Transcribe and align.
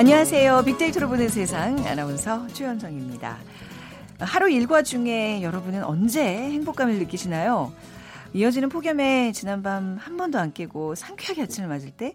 안녕하세요. 0.00 0.62
빅데이터로 0.64 1.10
보는 1.10 1.28
세상 1.28 1.76
아나운서 1.86 2.48
최현정입니다. 2.54 3.36
하루 4.20 4.48
일과 4.48 4.80
중에 4.82 5.42
여러분은 5.42 5.84
언제 5.84 6.24
행복감을 6.24 6.98
느끼시나요? 7.00 7.70
이어지는 8.32 8.70
폭염에 8.70 9.32
지난밤 9.32 9.98
한 9.98 10.16
번도 10.16 10.38
안 10.38 10.54
깨고 10.54 10.94
상쾌하게 10.94 11.42
아침을 11.42 11.68
맞을 11.68 11.90
때, 11.90 12.14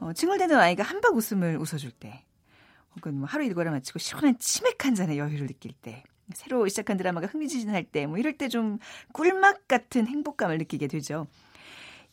어, 0.00 0.12
칭얼대는 0.12 0.54
아이가 0.54 0.82
한박 0.82 1.16
웃음을 1.16 1.56
웃어줄 1.56 1.92
때, 1.92 2.24
혹은 2.94 3.14
뭐 3.14 3.26
하루 3.26 3.42
일과를 3.44 3.70
마치고 3.70 4.00
시원한 4.00 4.38
치맥 4.38 4.84
한 4.84 4.94
잔의 4.94 5.16
여유를 5.18 5.46
느낄 5.46 5.72
때, 5.72 6.02
새로 6.34 6.68
시작한 6.68 6.98
드라마가 6.98 7.26
흥미진진할 7.26 7.84
때, 7.84 8.04
뭐 8.06 8.18
이럴 8.18 8.36
때 8.36 8.48
좀 8.48 8.78
꿀맛 9.14 9.66
같은 9.66 10.06
행복감을 10.06 10.58
느끼게 10.58 10.88
되죠. 10.88 11.26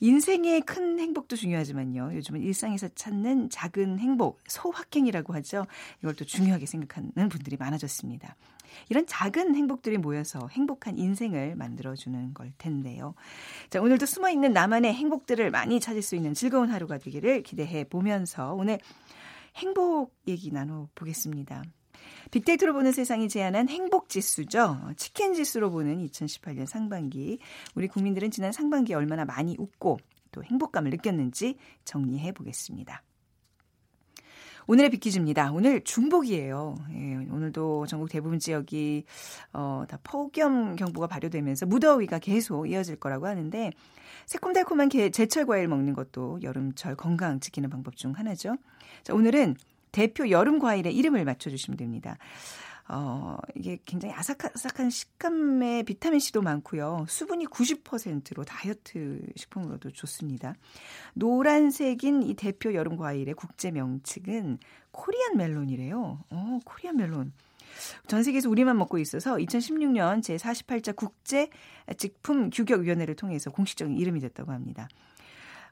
인생의 0.02 0.62
큰 0.62 1.00
행복도 1.00 1.36
중요하지만요. 1.36 2.16
요즘은 2.16 2.42
일상에서 2.42 2.90
찾는 2.96 3.50
작은 3.50 4.00
행복, 4.00 4.40
소확행이라고 4.48 5.34
하죠. 5.36 5.68
이걸 6.00 6.16
또 6.16 6.26
중요하게 6.26 6.66
생각하는 6.66 7.30
분들이 7.30 7.56
많아졌습니다. 7.56 8.36
이런 8.90 9.06
작은 9.06 9.56
행복들이 9.56 9.98
모여서 9.98 10.48
행복한 10.50 10.98
인생을 10.98 11.56
만들어주는 11.56 12.34
걸 12.34 12.52
텐데요. 12.58 13.14
자, 13.70 13.80
오늘도 13.80 14.08
숨어 14.08 14.30
있는 14.30 14.54
나만의 14.54 14.94
행복들을 14.94 15.52
많이 15.52 15.80
찾을 15.80 16.02
수 16.02 16.16
있는 16.16 16.34
즐거운 16.34 16.72
하루가 16.72 16.98
되기를 16.98 17.44
기대해 17.44 17.84
보면서 17.84 18.54
오늘 18.54 18.80
행복 19.56 20.16
얘기 20.28 20.52
나눠보겠습니다. 20.52 21.64
빅데이터로 22.30 22.74
보는 22.74 22.92
세상이 22.92 23.30
제안한 23.30 23.70
행복 23.70 24.10
지수죠. 24.10 24.80
치킨 24.98 25.34
지수로 25.34 25.72
보는 25.72 26.06
2018년 26.08 26.66
상반기. 26.66 27.40
우리 27.76 27.88
국민들은 27.88 28.32
지난 28.32 28.52
상반기에 28.52 28.96
얼마나 28.96 29.26
많이 29.26 29.56
웃고 29.58 29.98
또 30.32 30.44
행복감을 30.44 30.92
느꼈는지 30.92 31.58
정리해 31.84 32.32
보겠습니다. 32.32 33.04
오늘의 34.68 34.92
빅퀴즈입니다. 34.92 35.52
오늘 35.52 35.84
중복이에요. 35.84 36.76
예, 36.92 37.16
오늘도 37.32 37.88
전국 37.88 38.10
대부분 38.10 38.40
지역이 38.40 39.06
어, 39.54 39.84
다 39.88 39.98
폭염 40.04 40.76
경보가 40.76 41.08
발효되면서 41.08 41.66
무더위가 41.66 42.20
계속 42.20 42.70
이어질 42.70 42.98
거라고 42.98 43.28
하는데 43.28 43.72
새콤달콤한 44.28 44.90
게, 44.90 45.10
제철 45.10 45.46
과일 45.46 45.68
먹는 45.68 45.94
것도 45.94 46.40
여름철 46.44 46.96
건강 46.96 47.40
지키는 47.40 47.70
방법 47.70 47.98
중 47.98 48.14
하나죠. 48.14 48.56
자, 49.04 49.14
오늘은 49.14 49.56
대표 49.92 50.30
여름 50.30 50.60
과일의 50.60 50.96
이름을 50.96 51.26
맞춰주시면 51.26 51.78
됩니다. 51.78 52.18
어, 52.94 53.38
이게 53.56 53.80
굉장히 53.86 54.14
아삭아삭한 54.16 54.90
식감에 54.90 55.84
비타민C도 55.84 56.42
많고요. 56.42 57.06
수분이 57.08 57.46
90%로 57.46 58.44
다이어트 58.44 59.22
식품으로도 59.38 59.92
좋습니다. 59.92 60.56
노란색인 61.14 62.24
이 62.24 62.34
대표 62.34 62.74
여름 62.74 62.98
과일의 62.98 63.34
국제 63.36 63.72
명칭은 63.72 64.58
코리안 64.92 65.38
멜론이래요. 65.38 66.20
어, 66.30 66.60
코리안 66.66 66.98
멜론. 66.98 67.32
전 68.08 68.24
세계에서 68.24 68.50
우리만 68.50 68.78
먹고 68.78 68.98
있어서 68.98 69.38
2016년 69.38 70.20
제48자 70.20 70.94
국제 70.94 71.50
직품 71.98 72.50
규격위원회를 72.50 73.16
통해서 73.16 73.50
공식적인 73.52 73.98
이름이 73.98 74.20
됐다고 74.20 74.52
합니다. 74.52 74.90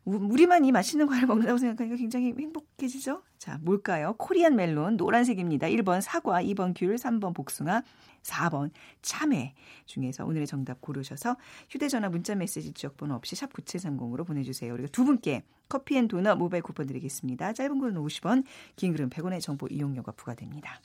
우리만 0.10 0.66
이 0.66 0.72
맛있는 0.72 1.08
과일 1.08 1.26
먹는다고 1.28 1.58
생각하니까 1.58 1.96
굉장히 1.96 2.34
행복해지죠? 2.38 3.22
자, 3.38 3.60
뭘까요? 3.62 4.16
코리안 4.18 4.56
멜론, 4.56 4.98
노란색입니다. 4.98 5.68
1번 5.68 6.02
사과, 6.02 6.42
2번 6.42 6.74
귤, 6.76 6.96
3번 6.96 7.34
복숭아, 7.36 7.84
4번 8.24 8.72
참외 9.02 9.54
중에서 9.86 10.26
오늘의 10.26 10.48
정답 10.48 10.82
고르셔서 10.82 11.38
휴대전화 11.70 12.10
문자 12.10 12.36
메시지 12.36 12.74
지역번호 12.74 13.16
없이 13.16 13.36
샵 13.36 13.54
9730으로 13.54 14.26
보내주세요. 14.26 14.74
그리고 14.74 14.88
두 14.90 15.06
분께 15.06 15.44
커피앤도넛 15.70 16.38
모바일 16.38 16.64
쿠폰 16.64 16.88
드리겠습니다. 16.88 17.54
짧은 17.54 17.80
글은 17.80 17.96
50원, 17.96 18.44
긴 18.76 18.94
글은 18.94 19.10
100원의 19.10 19.42
정보 19.42 19.68
이용료가 19.68 20.14
부과됩니다. 20.14 20.82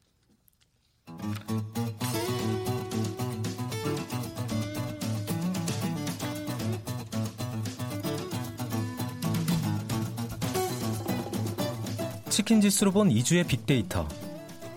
치킨 12.34 12.60
지수로 12.60 12.90
본 12.90 13.10
2주의 13.10 13.46
빅데이터. 13.46 14.08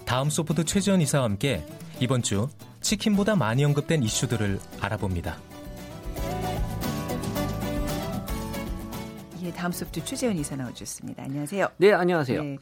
다음 0.06 0.29
소프트 0.29 0.63
최지원 0.63 1.01
이사와 1.01 1.23
함께 1.23 1.66
이번 2.00 2.22
주 2.22 2.50
치킨보다 2.81 3.35
많이 3.35 3.66
언급된 3.66 4.03
이슈들을 4.03 4.59
알아봅니다. 4.79 5.40
예, 9.41 9.51
다음 9.53 9.72
소프트 9.72 10.06
최재현 10.06 10.38
이사 10.38 10.56
나와주셨습니다. 10.56 11.23
안녕하세요. 11.23 11.69
네, 11.78 11.94
안녕하세요. 11.94 12.44
네. 12.44 12.57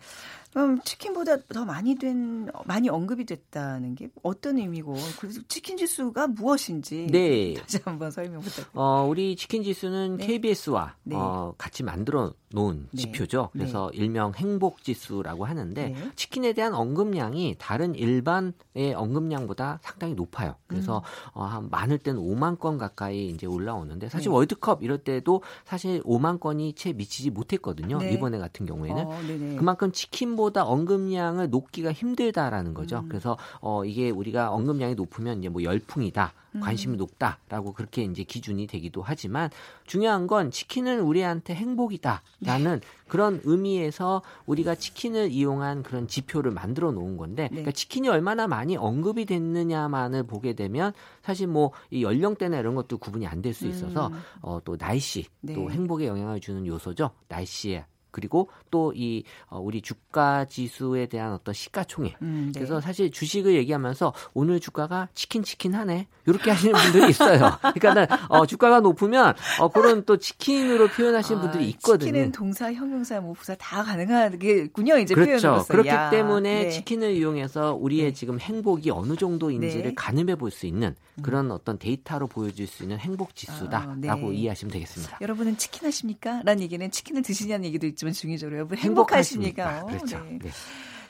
그럼 0.54 0.80
치킨보다 0.86 1.40
더 1.48 1.66
많이 1.66 1.96
된 1.96 2.50
많이 2.64 2.88
언급이 2.88 3.26
됐다는 3.26 3.96
게 3.96 4.08
어떤 4.24 4.58
의미고 4.58 4.96
그래서 5.20 5.42
치킨 5.50 5.76
지수가 5.76 6.28
무엇인지 6.28 7.08
네. 7.12 7.56
다시 7.56 7.80
한번 7.84 8.10
설명 8.10 8.40
부탁드립니다. 8.40 8.80
어, 8.80 9.06
우리 9.06 9.36
치킨 9.36 9.64
지수는 9.64 10.16
네. 10.16 10.26
KBS와 10.26 10.96
네. 11.04 11.18
어, 11.18 11.54
같이 11.58 11.84
만들어 11.84 12.34
놓은 12.56 12.88
네. 12.92 13.02
지표죠. 13.02 13.50
네. 13.54 13.60
그래서 13.60 13.92
일명 13.92 14.34
행복 14.36 14.82
지수라고 14.82 15.46
하는데 15.46 15.90
네. 15.90 15.96
치킨에 16.16 16.54
대한 16.54 16.74
언급량이 16.74 17.56
다른 17.60 17.94
일반의 17.96 18.94
언급량보다 18.96 19.80
상당히 19.82 20.14
높아요. 20.14 20.56
그래서 20.68 21.00
음. 21.00 21.42
어, 21.42 21.44
한 21.44 21.70
많을 21.70 21.98
때는 21.98 22.22
5만 22.22 22.60
건 22.60 22.78
가까이 22.78 23.28
이제 23.28 23.46
올라오는데 23.46 24.10
사실 24.10 24.30
월드컵 24.30 24.84
이럴 24.84 25.00
때도 25.00 25.44
사실 25.66 26.02
5만 26.04 26.40
건이 26.40 26.74
채 26.74 26.94
미치지 26.94 27.30
못했거든요. 27.30 28.02
이번에 28.02 28.38
같은 28.40 28.66
경우에는 28.66 29.06
어, 29.06 29.20
그만큼 29.58 29.92
치킨보 29.92 30.46
보다 30.46 30.64
언급량을 30.64 31.50
높기가 31.50 31.92
힘들다라는 31.92 32.74
거죠. 32.74 33.00
음. 33.00 33.10
그래서 33.10 33.38
어 33.62 33.84
이게 33.84 34.12
우리가 34.12 34.52
언급량이 34.52 34.96
높으면 34.96 35.40
이제 35.40 35.50
뭐 35.50 35.64
열풍이다. 35.64 36.34
음. 36.56 36.60
관심이 36.62 36.98
높다라고 36.98 37.74
그렇게 37.74 38.04
이제 38.04 38.24
기준이 38.24 38.68
되기도 38.68 39.02
하지만 39.02 39.50
중요한 39.86 40.28
건 40.28 40.52
치킨은 40.52 41.02
우리한테 41.02 41.54
행복이다라는 41.56 42.80
네. 42.80 42.88
그런 43.08 43.40
의미에서 43.44 44.22
우리가 44.46 44.76
치킨을 44.76 45.32
이용한 45.32 45.84
그런 45.84 46.08
지표를 46.08 46.52
만들어 46.52 46.92
놓은 46.92 47.18
건데 47.18 47.44
네. 47.44 47.50
그러니까 47.50 47.72
치킨이 47.72 48.10
얼마나 48.10 48.48
많이 48.48 48.76
언급이 48.78 49.26
됐느냐만을 49.26 50.24
보게 50.24 50.54
되면 50.54 50.94
사실 51.22 51.48
뭐 51.48 51.72
이 51.92 52.04
연령대나 52.04 52.58
이런 52.60 52.76
것도 52.76 52.98
구분이 52.98 53.28
안 53.28 53.42
될 53.42 53.54
수 53.54 53.68
있어서 53.68 54.08
음. 54.08 54.22
어 54.42 54.60
또 54.66 54.78
날씨 54.78 55.26
네. 55.42 55.54
또 55.54 55.70
행복에 55.70 56.08
영향을 56.08 56.40
주는 56.40 56.66
요소죠 56.66 57.12
날씨에 57.28 57.86
그리고 58.16 58.50
또이 58.72 59.26
어, 59.48 59.60
우리 59.60 59.82
주가 59.82 60.46
지수에 60.46 61.08
대한 61.08 61.34
어떤 61.34 61.54
시가총액. 61.54 62.16
음, 62.22 62.52
네. 62.54 62.60
그래서 62.60 62.80
사실 62.80 63.12
주식을 63.12 63.54
얘기하면서 63.56 64.14
오늘 64.34 64.62
주가가 64.62 65.10
치킨 65.14 65.44
치킨 65.44 65.76
하네. 65.76 66.08
이렇게 66.26 66.50
하시는 66.52 66.74
분들이 66.74 67.10
있어요. 67.10 67.60
그러니까는 67.76 68.08
어, 68.30 68.46
주가가 68.46 68.80
높으면 68.80 69.36
어, 69.60 69.68
그런 69.68 70.06
또 70.06 70.18
치킨으로 70.18 70.88
표현하시는 70.88 71.40
아, 71.40 71.42
분들이 71.44 71.70
있거든요. 71.72 72.08
치킨은 72.08 72.32
동사, 72.32 72.72
형용사, 72.74 73.20
뭐 73.20 73.34
부사 73.34 73.54
다 73.56 73.84
가능하겠군요. 73.84 74.98
이제 75.00 75.14
그렇죠. 75.14 75.32
표현으로서. 75.42 75.68
그렇기 75.68 75.90
야. 75.90 76.10
때문에 76.10 76.64
네. 76.64 76.70
치킨을 76.70 77.12
이용해서 77.12 77.76
우리의 77.76 78.06
네. 78.06 78.14
지금 78.14 78.40
행복이 78.40 78.90
어느 78.92 79.16
정도인지를 79.16 79.84
네. 79.84 79.94
가늠해 79.94 80.36
볼 80.36 80.56
수 80.56 80.66
있는 80.66 80.96
음. 81.18 81.22
그런 81.22 81.52
어떤 81.52 81.78
데이터로 81.78 82.28
보여줄 82.28 82.66
수 82.68 82.84
있는 82.84 82.98
행복 82.98 83.36
지수다라고 83.36 84.28
아, 84.28 84.30
네. 84.30 84.36
이해하시면 84.36 84.72
되겠습니다. 84.72 85.20
여러분은 85.22 85.58
치킨 85.58 85.86
하십니까? 85.86 86.42
라는 86.44 86.62
얘기는 86.64 86.90
치킨을 86.90 87.22
드시냐는 87.22 87.66
얘기도 87.66 87.86
있 87.88 87.98
지만 88.06 88.14
중의적으로 88.14 88.58
여러분 88.58 88.78
행복하십니까? 88.78 89.70
행복하십니까? 89.70 90.20
그렇죠. 90.20 90.38
네. 90.40 90.50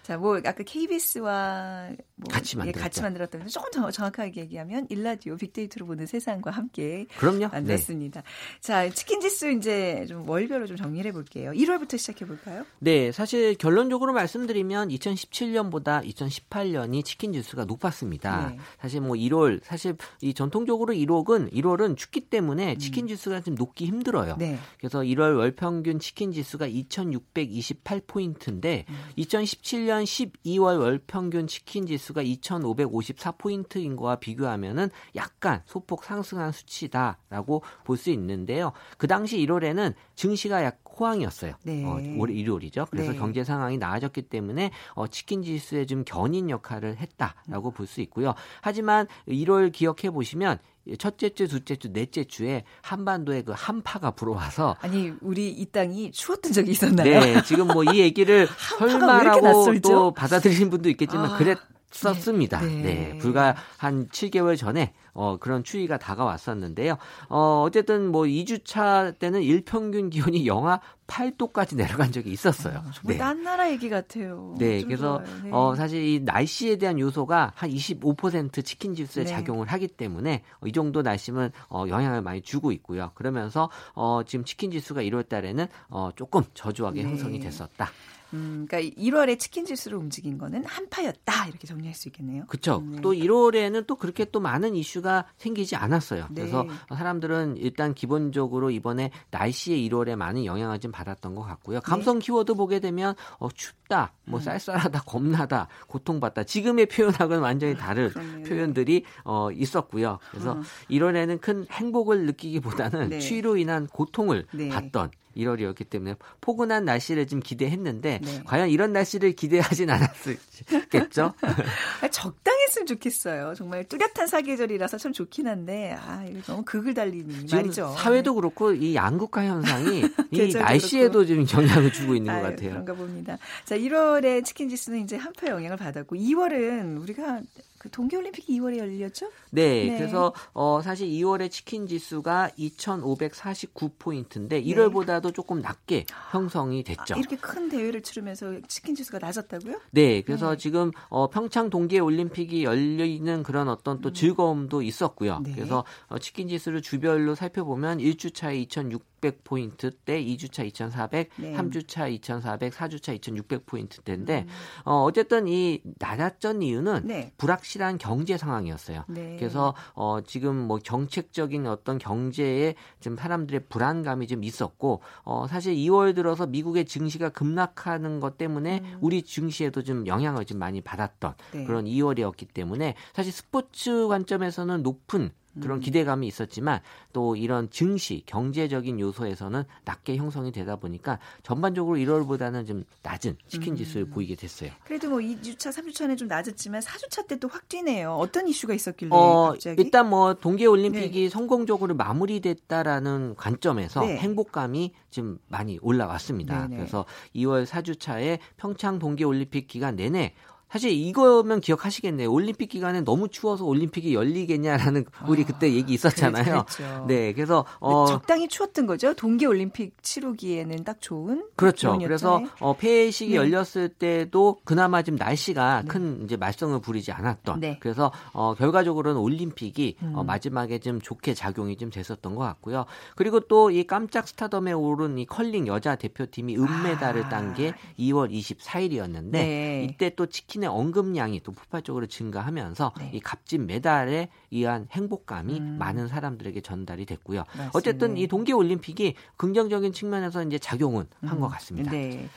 네. 0.05 0.07
자, 0.07 0.17
뭐 0.17 0.37
아까 0.37 0.63
KBS와 0.63 1.89
뭐 2.15 2.27
같이 2.29 2.57
만들었죠. 2.57 2.79
예, 2.79 2.83
같이 2.83 3.01
만들었다면 3.01 3.47
조금 3.47 3.71
더 3.71 3.89
정확하게 3.89 4.41
얘기하면 4.41 4.85
일라디오 4.89 5.35
빅데이터로 5.35 5.87
보는 5.87 6.05
세상과 6.05 6.51
함께 6.51 7.07
그럼요. 7.17 7.47
만들었습니다. 7.51 8.21
네. 8.21 8.27
자, 8.61 8.89
치킨 8.91 9.19
지수 9.19 9.49
이제 9.49 10.05
좀 10.07 10.29
월별로 10.29 10.67
좀 10.67 10.77
정리를 10.77 11.09
해 11.09 11.11
볼게요. 11.11 11.51
1월부터 11.51 11.97
시작해 11.97 12.25
볼까요? 12.25 12.65
네, 12.79 13.11
사실 13.11 13.55
결론적으로 13.55 14.13
말씀드리면 14.13 14.89
2017년보다 14.89 16.07
2018년이 16.07 17.03
치킨 17.03 17.33
지수가 17.33 17.65
높았습니다. 17.65 18.49
네. 18.49 18.59
사실 18.79 19.01
뭐 19.01 19.15
1월 19.15 19.59
사실 19.63 19.97
이 20.21 20.35
전통적으로 20.35 20.93
1월은 20.93 21.51
1월은 21.51 21.97
춥기 21.97 22.29
때문에 22.29 22.73
음. 22.73 22.77
치킨 22.77 23.07
지수가 23.07 23.41
좀 23.41 23.55
높기 23.55 23.87
힘들어요. 23.87 24.35
네. 24.37 24.59
그래서 24.77 24.99
1월 24.99 25.35
월 25.35 25.55
평균 25.55 25.97
치킨 25.97 26.31
지수가 26.31 26.67
2,628 26.67 28.01
포인트인데 28.05 28.85
음. 28.87 28.95
2017년 29.17 29.94
2017년 29.95 30.03
12월 30.03 30.79
월 30.79 30.99
평균 31.05 31.47
치킨 31.47 31.85
지수가 31.85 32.23
2,554포인트인 32.23 33.95
거와 33.95 34.17
비교하면은 34.17 34.89
약간 35.15 35.61
소폭 35.65 36.03
상승한 36.03 36.51
수치다라고 36.51 37.63
볼 37.83 37.95
수 37.95 38.09
있는데요. 38.11 38.73
그 38.97 39.07
당시 39.07 39.37
1월에는 39.37 39.93
증시가 40.15 40.63
약 40.63 40.83
호황이었어요. 40.99 41.53
네. 41.63 41.83
어, 41.85 41.99
올해 42.17 42.33
일요일이죠. 42.33 42.87
그래서 42.91 43.11
네. 43.11 43.17
경제 43.17 43.43
상황이 43.43 43.77
나아졌기 43.77 44.23
때문에 44.23 44.71
어, 44.93 45.07
치킨 45.07 45.43
지수에 45.43 45.85
좀 45.85 46.03
견인 46.05 46.49
역할을 46.49 46.97
했다라고 46.97 47.71
볼 47.71 47.85
수 47.87 48.01
있고요. 48.01 48.33
하지만 48.61 49.05
1월 49.27 49.71
기억해 49.71 50.09
보시면 50.11 50.57
첫째 50.99 51.29
주, 51.29 51.47
둘째 51.47 51.75
주, 51.75 51.91
넷째 51.93 52.23
주에 52.25 52.63
한반도에 52.81 53.41
그 53.43 53.53
한파가 53.55 54.11
불어와서 54.11 54.75
아니 54.81 55.13
우리 55.21 55.49
이 55.49 55.65
땅이 55.65 56.11
추웠던 56.11 56.51
적이 56.53 56.71
있었나요? 56.71 57.19
네, 57.19 57.41
지금 57.43 57.67
뭐 57.67 57.83
이 57.83 57.99
얘기를 57.99 58.47
설마라고 58.79 59.79
또 59.81 60.11
받아들이는 60.13 60.69
분도 60.69 60.89
있겠지만 60.89 61.31
아, 61.31 61.37
그랬었습니다. 61.37 62.61
네, 62.61 62.67
네. 62.67 62.83
네, 63.13 63.17
불과 63.17 63.55
한 63.77 64.07
7개월 64.09 64.57
전에 64.57 64.93
어, 65.15 65.37
그런 65.39 65.63
추위가 65.63 65.97
다가왔었는데요. 65.97 66.97
어, 67.29 67.63
어쨌든 67.65 68.11
뭐 68.11 68.23
2주차 68.23 69.17
때는 69.17 69.41
일평균 69.41 70.09
기온이 70.09 70.45
영하 70.45 70.79
8도까지 71.07 71.75
내려간 71.75 72.11
적이 72.11 72.31
있었어요. 72.31 72.79
어, 72.79 72.91
정말 72.93 73.13
네. 73.13 73.17
딴 73.17 73.43
나라 73.43 73.71
얘기 73.71 73.89
같아요. 73.89 74.55
네, 74.59 74.81
그래서 74.83 75.21
네. 75.43 75.49
어, 75.51 75.75
사실 75.75 76.03
이 76.03 76.19
날씨에 76.19 76.75
대한 76.77 76.99
요소가 76.99 77.53
한 77.55 77.69
25% 77.69 78.63
치킨 78.65 78.93
지수에 78.93 79.23
네. 79.23 79.29
작용을 79.29 79.67
하기 79.67 79.87
때문에 79.87 80.43
이 80.65 80.71
정도 80.71 81.01
날씨는 81.01 81.51
어, 81.69 81.85
영향을 81.87 82.21
많이 82.21 82.41
주고 82.41 82.71
있고요. 82.73 83.11
그러면서 83.15 83.69
어, 83.93 84.21
지금 84.25 84.43
치킨 84.45 84.71
지수가 84.71 85.01
1월 85.03 85.27
달에는 85.29 85.67
어, 85.89 86.09
조금 86.15 86.43
저조하게 86.53 87.03
네. 87.03 87.09
형성이 87.09 87.39
됐었다. 87.39 87.89
음, 88.35 88.65
그러니까 88.67 88.95
1월에 89.01 89.39
치킨 89.39 89.65
지수로 89.65 89.97
움직인 89.97 90.37
거는 90.37 90.65
한파였다 90.65 91.47
이렇게 91.47 91.67
정리할 91.67 91.93
수 91.95 92.09
있겠네요. 92.09 92.45
그렇죠. 92.47 92.83
네. 92.85 93.01
또 93.01 93.13
1월에는 93.13 93.87
또 93.87 93.95
그렇게 93.95 94.25
또 94.25 94.39
많은 94.39 94.75
이슈가 94.75 95.25
생기지 95.37 95.75
않았어요. 95.75 96.27
네. 96.29 96.41
그래서 96.41 96.67
사람들은 96.89 97.57
일단 97.57 97.93
기본적으로 97.93 98.69
이번에 98.69 99.11
날씨에 99.31 99.77
1월에 99.77 100.15
많은 100.15 100.45
영향을 100.45 100.79
좀 100.79 100.91
받았던 100.91 101.35
것 101.35 101.43
같고요. 101.43 101.79
감성 101.81 102.19
네. 102.19 102.25
키워드 102.25 102.55
보게 102.55 102.79
되면 102.79 103.15
어, 103.39 103.49
춥다, 103.49 104.13
뭐 104.25 104.39
음. 104.39 104.43
쌀쌀하다, 104.43 105.01
겁나다, 105.03 105.67
고통받다. 105.87 106.43
지금의 106.43 106.87
표현하고는 106.87 107.41
완전히 107.41 107.75
다른 107.75 108.11
아, 108.15 108.47
표현들이 108.47 109.05
어, 109.23 109.49
있었고요. 109.51 110.19
그래서 110.31 110.51
어. 110.51 110.61
1월에는 110.89 111.39
큰 111.41 111.65
행복을 111.71 112.25
느끼기보다는 112.25 113.09
네. 113.09 113.19
추위로 113.19 113.57
인한 113.57 113.87
고통을 113.87 114.45
네. 114.51 114.69
받던 114.69 115.11
1월이었기 115.35 115.89
때문에 115.89 116.15
포근한 116.41 116.85
날씨를 116.85 117.27
좀 117.27 117.39
기대했는데 117.39 118.19
네. 118.23 118.41
과연 118.45 118.69
이런 118.69 118.93
날씨를 118.93 119.33
기대하진 119.33 119.89
않았겠죠? 119.89 121.33
아, 121.41 122.07
적당했으면 122.09 122.85
좋겠어요. 122.87 123.53
정말 123.55 123.83
뚜렷한 123.85 124.27
사계절이라서 124.27 124.97
참 124.97 125.13
좋긴 125.13 125.47
한데 125.47 125.97
아 125.99 126.25
이거 126.29 126.41
너무 126.41 126.63
극을 126.63 126.93
달리니 126.93 127.47
말이죠. 127.51 127.95
사회도 127.97 128.31
네. 128.31 128.35
그렇고 128.35 128.71
이 128.73 128.95
양극화 128.95 129.45
현상이 129.45 130.03
이 130.31 130.53
날씨에도 130.53 131.25
좀 131.25 131.45
영향을 131.53 131.91
주고 131.91 132.15
있는 132.15 132.33
아유, 132.33 132.41
것 132.41 132.49
같아요. 132.49 132.69
그런가 132.71 132.93
봅니다. 132.93 133.37
자 133.65 133.77
1월에 133.77 134.43
치킨 134.45 134.69
지수는 134.69 134.99
이제 134.99 135.17
한파 135.17 135.47
영향을 135.47 135.77
받았고 135.77 136.15
2월은 136.15 137.01
우리가 137.01 137.41
그 137.85 137.91
동계올림픽이 137.91 138.59
2월에 138.59 138.79
열렸죠? 138.79 139.29
네, 139.51 139.85
네. 139.85 139.97
그래서 139.99 140.33
어, 140.53 140.81
사실 140.83 141.07
2월에 141.07 141.51
치킨 141.51 141.85
지수가 141.85 142.53
2,549포인트인데 142.57 144.65
1월보다도 144.65 145.35
조금 145.35 145.61
낮게 145.61 146.07
형성이 146.31 146.83
됐죠. 146.83 147.13
아, 147.13 147.17
이렇게 147.17 147.35
큰 147.35 147.69
대회를 147.69 148.01
치르면서 148.01 148.55
치킨 148.67 148.95
지수가 148.95 149.19
낮았다고요? 149.19 149.79
네, 149.91 150.23
그래서 150.23 150.53
네. 150.53 150.57
지금 150.57 150.89
어, 151.09 151.29
평창 151.29 151.69
동계올림픽이 151.69 152.63
열리는 152.63 153.43
그런 153.43 153.69
어떤 153.69 154.01
또 154.01 154.09
음. 154.09 154.13
즐거움도 154.13 154.81
있었고요. 154.81 155.41
네. 155.43 155.51
그래서 155.53 155.85
어, 156.07 156.17
치킨 156.17 156.47
지수를 156.47 156.81
주별로 156.81 157.35
살펴보면 157.35 157.99
1주차에 157.99 158.67
2,600포인트대, 158.67 160.07
2주차 160.07 160.65
2,400, 160.65 161.29
네. 161.35 161.53
3주차 161.53 162.11
2,400, 162.11 162.73
4주차 162.73 163.19
2,600포인트대인데 163.19 164.45
음. 164.45 164.47
어, 164.85 165.03
어쨌든 165.03 165.47
이 165.47 165.81
낮았던 165.99 166.63
이유는 166.63 167.01
네. 167.05 167.31
불확실 167.37 167.74
확실한 167.75 167.97
경제 167.97 168.37
상황이었어요. 168.37 169.03
네. 169.07 169.35
그래서 169.37 169.75
어 169.93 170.19
지금 170.25 170.55
뭐 170.55 170.79
정책적인 170.79 171.67
어떤 171.67 171.97
경제에 171.97 172.75
좀 172.99 173.17
사람들의 173.17 173.65
불안감이 173.69 174.27
좀 174.27 174.43
있었고 174.43 175.01
어 175.23 175.45
사실 175.47 175.75
2월 175.75 176.15
들어서 176.15 176.47
미국의 176.47 176.85
증시가 176.85 177.29
급락하는 177.29 178.19
것 178.19 178.37
때문에 178.37 178.79
음. 178.83 178.97
우리 179.01 179.21
증시에도 179.21 179.83
좀 179.83 180.07
영향을 180.07 180.45
좀 180.45 180.57
많이 180.57 180.81
받았던 180.81 181.35
네. 181.51 181.65
그런 181.65 181.85
2월이었기 181.85 182.53
때문에 182.53 182.95
사실 183.13 183.31
스포츠 183.31 184.07
관점에서는 184.07 184.81
높은 184.81 185.31
그런 185.61 185.77
음. 185.77 185.81
기대감이 185.81 186.27
있었지만 186.27 186.81
또 187.13 187.35
이런 187.35 187.69
증시 187.69 188.23
경제적인 188.25 188.99
요소에서는 188.99 189.63
낮게 189.85 190.17
형성이 190.17 190.51
되다 190.51 190.75
보니까 190.75 191.19
전반적으로 191.43 191.97
1월보다는 191.97 192.67
좀 192.67 192.83
낮은 193.03 193.37
치킨 193.47 193.73
음. 193.73 193.77
지수를 193.77 194.07
음. 194.07 194.09
보이게 194.11 194.35
됐어요. 194.35 194.71
그래도 194.83 195.09
뭐 195.09 195.19
2주차, 195.19 195.71
3주차는 195.71 196.17
좀 196.17 196.27
낮았지만 196.27 196.81
4주차 196.81 197.27
때 197.27 197.35
또 197.37 197.47
확 197.49 197.67
뛰네요. 197.69 198.13
어떤 198.13 198.47
이슈가 198.47 198.73
있었길래 198.73 199.09
어, 199.13 199.51
갑자기? 199.51 199.81
일단 199.81 200.09
뭐 200.09 200.33
동계 200.33 200.65
올림픽이 200.65 201.23
네. 201.23 201.29
성공적으로 201.29 201.93
마무리됐다라는 201.95 203.35
관점에서 203.35 204.01
네. 204.05 204.17
행복감이 204.17 204.93
좀 205.09 205.37
많이 205.47 205.77
올라왔습니다. 205.81 206.67
네네. 206.67 206.77
그래서 206.77 207.05
2월 207.35 207.65
4주차에 207.65 208.39
평창 208.57 208.99
동계 208.99 209.23
올림픽 209.23 209.67
기간 209.67 209.95
내내 209.95 210.33
사실 210.75 210.91
이거면 210.91 211.61
기억하시겠네요. 211.61 212.29
올림픽 212.29 212.67
기간에 212.67 212.99
너무 212.99 213.29
추워서 213.29 213.63
올림픽이 213.63 214.13
열리겠냐라는 214.13 215.05
우리 215.25 215.43
아, 215.43 215.45
그때 215.45 215.71
얘기 215.71 215.93
있었잖아요. 215.93 216.65
그렇죠. 216.65 217.05
네, 217.07 217.31
그래서 217.31 217.63
어 217.79 218.05
적당히 218.07 218.49
추웠던 218.49 218.85
거죠. 218.85 219.13
동계 219.13 219.45
올림픽 219.45 219.95
치르기에는 220.03 220.83
딱 220.83 220.99
좋은. 220.99 221.45
그렇죠. 221.55 221.97
그래서 221.97 222.41
어 222.59 222.75
폐회식이 222.75 223.31
네. 223.31 223.37
열렸을 223.37 223.87
때도 223.87 224.57
그나마 224.65 225.01
좀 225.01 225.15
날씨가 225.15 225.83
네. 225.83 225.87
큰 225.87 226.23
이제 226.25 226.35
말썽을 226.35 226.81
부리지 226.81 227.13
않았던. 227.13 227.61
네. 227.61 227.77
그래서 227.79 228.11
어 228.33 228.53
결과적으로는 228.55 229.21
올림픽이 229.21 229.95
어, 230.01 230.05
음. 230.05 230.15
어, 230.17 230.23
마지막에 230.25 230.79
좀 230.79 230.99
좋게 230.99 231.35
작용이 231.35 231.77
좀 231.77 231.89
됐었던 231.89 232.35
것 232.35 232.41
같고요. 232.41 232.85
그리고 233.15 233.39
또 233.39 233.69
이 233.69 233.87
깜짝 233.87 234.27
스타덤에 234.27 234.73
오른 234.73 235.17
이 235.17 235.25
컬링 235.25 235.67
여자 235.67 235.95
대표팀이 235.95 236.57
은메달을 236.57 237.23
아. 237.25 237.29
딴게 237.29 237.73
2월 237.99 238.29
24일이었는데 238.31 239.89
이때 239.89 240.13
또 240.15 240.25
치킨 240.25 240.64
치킨의 240.65 240.67
언급량이 240.67 241.41
또 241.41 241.51
폭발적으로 241.51 242.07
증가하면서 242.07 242.93
네. 242.99 243.11
이 243.13 243.19
값진 243.19 243.67
메달에 243.67 244.29
의한 244.51 244.87
행복감이 244.91 245.59
음. 245.59 245.77
많은 245.77 246.07
사람들에게 246.07 246.61
전달이 246.61 247.05
됐고요. 247.05 247.43
맞습니다. 247.45 247.71
어쨌든 247.73 248.17
이 248.17 248.27
동계 248.27 248.51
올림픽이 248.53 249.15
긍정적인 249.37 249.93
측면에서 249.93 250.43
이제 250.43 250.57
작용은 250.57 251.07
음. 251.23 251.27
한것 251.27 251.51
같습니다. 251.51 251.91
네. 251.91 252.27